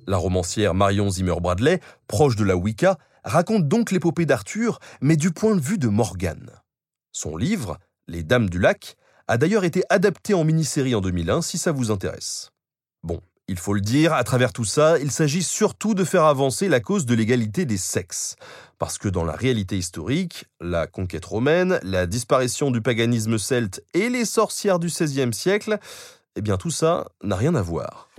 La 0.06 0.16
romancière 0.16 0.74
Marion 0.74 1.10
Zimmer 1.10 1.34
Bradley, 1.40 1.80
proche 2.06 2.36
de 2.36 2.44
la 2.44 2.56
Wicca, 2.56 2.98
raconte 3.24 3.68
donc 3.68 3.90
l'épopée 3.90 4.24
d'Arthur, 4.24 4.78
mais 5.00 5.16
du 5.16 5.30
point 5.30 5.54
de 5.54 5.60
vue 5.60 5.78
de 5.78 5.88
Morgane. 5.88 6.50
Son 7.12 7.36
livre, 7.36 7.78
Les 8.06 8.22
Dames 8.22 8.48
du 8.48 8.58
Lac, 8.58 8.96
a 9.26 9.36
d'ailleurs 9.36 9.64
été 9.64 9.82
adapté 9.90 10.32
en 10.32 10.44
mini-série 10.44 10.94
en 10.94 11.02
2001 11.02 11.42
si 11.42 11.58
ça 11.58 11.72
vous 11.72 11.90
intéresse. 11.90 12.52
Bon, 13.02 13.20
il 13.48 13.58
faut 13.58 13.72
le 13.72 13.80
dire, 13.80 14.12
à 14.12 14.24
travers 14.24 14.52
tout 14.52 14.66
ça, 14.66 14.98
il 14.98 15.10
s'agit 15.10 15.42
surtout 15.42 15.94
de 15.94 16.04
faire 16.04 16.24
avancer 16.24 16.68
la 16.68 16.80
cause 16.80 17.06
de 17.06 17.14
l'égalité 17.14 17.64
des 17.64 17.78
sexes. 17.78 18.36
Parce 18.78 18.98
que 18.98 19.08
dans 19.08 19.24
la 19.24 19.32
réalité 19.32 19.78
historique, 19.78 20.44
la 20.60 20.86
conquête 20.86 21.24
romaine, 21.24 21.80
la 21.82 22.06
disparition 22.06 22.70
du 22.70 22.82
paganisme 22.82 23.38
celte 23.38 23.82
et 23.94 24.10
les 24.10 24.26
sorcières 24.26 24.78
du 24.78 24.88
XVIe 24.88 25.32
siècle, 25.32 25.78
eh 26.36 26.42
bien 26.42 26.58
tout 26.58 26.70
ça 26.70 27.08
n'a 27.22 27.36
rien 27.36 27.54
à 27.54 27.62
voir. 27.62 28.10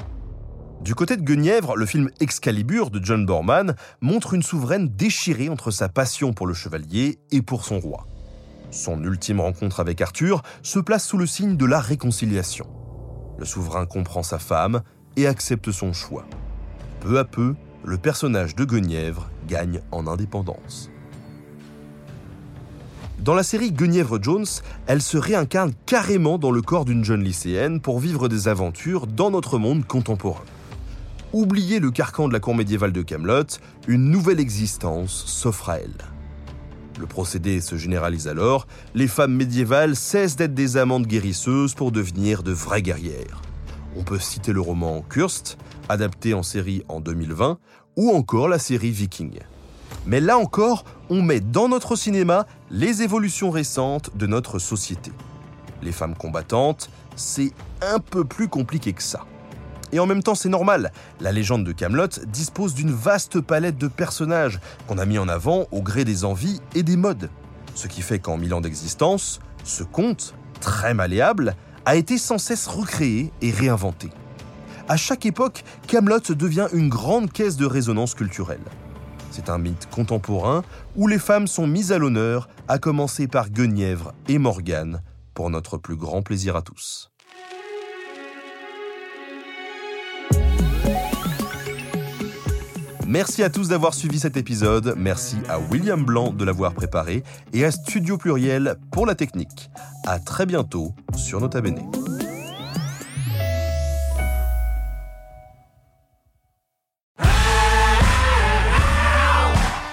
Du 0.82 0.96
côté 0.96 1.15
de 1.15 1.22
Guenièvre, 1.22 1.76
le 1.76 1.86
film 1.86 2.10
Excalibur 2.20 2.89
de 2.89 3.04
John 3.04 3.26
Borman 3.26 3.76
montre 4.02 4.34
une 4.34 4.44
souveraine 4.44 4.88
déchirée 4.88 5.50
entre 5.50 5.70
sa 5.70 5.89
passion 5.89 6.34
pour 6.34 6.48
le 6.48 6.56
chevalier 6.56 7.20
et 7.32 7.44
pour 7.44 7.65
son 7.65 7.80
roi. 7.80 8.08
Son 8.72 9.04
ultime 9.04 9.42
rencontre 9.42 9.80
avec 9.80 10.02
Arthur 10.02 10.42
se 10.63 10.80
place 10.80 11.06
sous 11.06 11.18
le 11.18 11.28
signe 11.28 11.56
de 11.56 11.65
la 11.65 11.80
réconciliation. 11.80 12.65
Le 13.38 13.46
souverain 13.46 13.86
comprend 13.86 14.24
sa 14.24 14.39
femme 14.39 14.82
et 15.20 15.28
accepte 15.28 15.72
son 15.72 15.94
choix. 15.94 16.26
Peu 17.02 17.20
à 17.20 17.26
peu, 17.26 17.56
le 17.84 17.98
personnage 17.98 18.56
de 18.56 18.66
Guenièvre 18.66 19.30
gagne 19.48 19.82
en 19.92 20.08
indépendance. 20.08 20.90
Dans 23.20 23.34
la 23.34 23.44
série 23.44 23.74
Guenièvre 23.74 24.18
Jones, 24.22 24.46
elle 24.88 25.02
se 25.02 25.18
réincarne 25.18 25.74
carrément 25.86 26.38
dans 26.38 26.52
le 26.52 26.62
corps 26.62 26.86
d'une 26.86 27.04
jeune 27.04 27.24
lycéenne 27.24 27.82
pour 27.82 28.00
vivre 28.00 28.30
des 28.30 28.48
aventures 28.48 29.08
dans 29.08 29.30
notre 29.30 29.58
monde 29.58 29.86
contemporain. 29.86 30.46
Oubliez 31.34 31.80
le 31.80 31.92
carcan 31.92 32.28
de 32.28 32.34
la 32.34 32.40
cour 32.40 32.56
médiévale 32.56 32.94
de 32.94 33.02
Camelot, 33.02 33.60
une 33.88 34.10
nouvelle 34.10 34.40
existence 34.40 35.26
s'offre 35.26 35.70
à 35.70 35.80
elle. 35.80 35.98
Le 36.98 37.08
procédé 37.08 37.60
se 37.62 37.76
généralise 37.76 38.28
alors, 38.28 38.68
les 38.96 39.08
femmes 39.08 39.36
médiévales 39.36 39.96
cessent 39.96 40.38
d'être 40.38 40.54
des 40.54 40.78
amantes 40.78 41.06
guérisseuses 41.08 41.74
pour 41.74 41.92
devenir 41.92 42.42
de 42.42 42.52
vraies 42.52 42.82
guerrières. 42.82 43.42
On 43.95 44.04
peut 44.04 44.19
citer 44.19 44.54
le 44.54 44.62
roman 44.62 45.02
Kurst, 45.02 45.58
adapté 45.89 46.34
en 46.34 46.43
série 46.43 46.84
en 46.88 46.99
2020, 46.99 47.60
ou 47.95 48.12
encore 48.12 48.47
la 48.47 48.60
série 48.60 48.91
Viking. 48.91 49.39
Mais 50.06 50.19
là 50.19 50.38
encore, 50.38 50.86
on 51.10 51.21
met 51.21 51.39
dans 51.39 51.67
notre 51.67 51.95
cinéma 51.95 52.45
les 52.69 53.02
évolutions 53.02 53.49
récentes 53.49 54.15
de 54.15 54.28
notre 54.28 54.60
société. 54.60 55.12
Les 55.82 55.91
femmes 55.91 56.15
combattantes, 56.15 56.89
c'est 57.15 57.52
un 57.82 57.99
peu 57.99 58.23
plus 58.23 58.47
compliqué 58.47 58.93
que 58.93 59.04
ça. 59.04 59.25
Et 59.91 59.99
en 59.99 60.06
même 60.06 60.21
temps, 60.21 60.36
c'est 60.36 60.49
normal. 60.49 60.91
La 61.19 61.32
légende 61.32 61.65
de 61.65 61.71
Camelot 61.71 62.08
dispose 62.28 62.73
d'une 62.73 62.91
vaste 62.91 63.41
palette 63.41 63.78
de 63.78 63.88
personnages 63.88 64.60
qu'on 64.88 64.99
a 64.99 65.06
mis 65.06 65.17
en 65.17 65.28
avant 65.28 65.65
au 65.71 65.82
gré 65.82 66.06
des 66.06 66.25
envies 66.25 66.62
et 66.75 66.84
des 66.84 66.95
modes. 66.95 67.30
Ce 67.73 67.88
qui 67.88 68.02
fait 68.02 68.19
qu'en 68.19 68.38
mille 68.38 68.54
ans 68.54 68.62
d'existence, 68.62 69.39
ce 69.63 69.84
conte, 69.84 70.36
très 70.62 70.93
malléable, 70.93 71.56
a 71.89 71.95
été 71.95 72.19
sans 72.19 72.38
cesse 72.38 72.67
recréé 72.67 73.34
et 73.41 73.49
réinventé. 73.49 74.12
À 74.88 74.95
chaque 74.95 75.25
époque, 75.25 75.63
Camelot 75.88 76.19
devient 76.19 76.67
une 76.71 76.88
grande 76.88 77.32
caisse 77.32 77.58
de 77.58 77.65
résonance 77.65 78.13
culturelle. 78.13 78.62
C'est 79.32 79.49
un 79.49 79.58
mythe 79.58 79.89
contemporain 79.89 80.63
où 80.95 81.08
les 81.08 81.17
femmes 81.17 81.47
sont 81.47 81.65
mises 81.65 81.91
à 81.91 81.97
l'honneur, 81.97 82.47
à 82.67 82.78
commencer 82.78 83.28
par 83.28 83.49
Guenièvre 83.49 84.13
et 84.28 84.38
Morgane, 84.38 85.02
pour 85.34 85.49
notre 85.49 85.78
plus 85.78 85.95
grand 85.95 86.21
plaisir 86.21 86.56
à 86.56 86.62
tous. 86.62 87.10
Merci 93.10 93.41
à 93.41 93.50
tous 93.50 93.69
d'avoir 93.69 93.95
suivi 93.95 94.19
cet 94.19 94.38
épisode, 94.38 94.93
merci 94.95 95.38
à 95.50 95.58
William 95.58 96.06
Blanc 96.06 96.32
de 96.32 96.45
l'avoir 96.45 96.76
préparé 96.76 97.24
et 97.54 97.65
à 97.65 97.72
Studio 97.72 98.19
Pluriel 98.19 98.76
pour 98.91 99.08
la 99.08 99.15
technique. 99.15 99.72
À 100.06 100.19
très 100.19 100.45
bientôt 100.45 100.93
sur 101.15 101.41
Nota 101.41 101.60
Bene. 101.60 101.82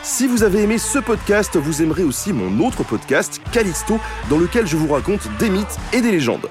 Si 0.03 0.27
vous 0.27 0.43
avez 0.43 0.65
aimé 0.65 0.77
ce 0.77 0.99
podcast, 0.99 1.57
vous 1.57 1.81
aimerez 1.81 2.05
aussi 2.05 2.35
mon 2.35 2.67
autre 2.67 2.85
podcast, 2.85 3.41
Callisto, 3.51 3.99
dans 4.29 4.37
lequel 4.37 4.67
je 4.67 4.77
vous 4.77 4.93
raconte 4.93 5.27
des 5.39 5.49
mythes 5.49 5.79
et 5.95 6.03
des 6.03 6.13
légendes. 6.13 6.51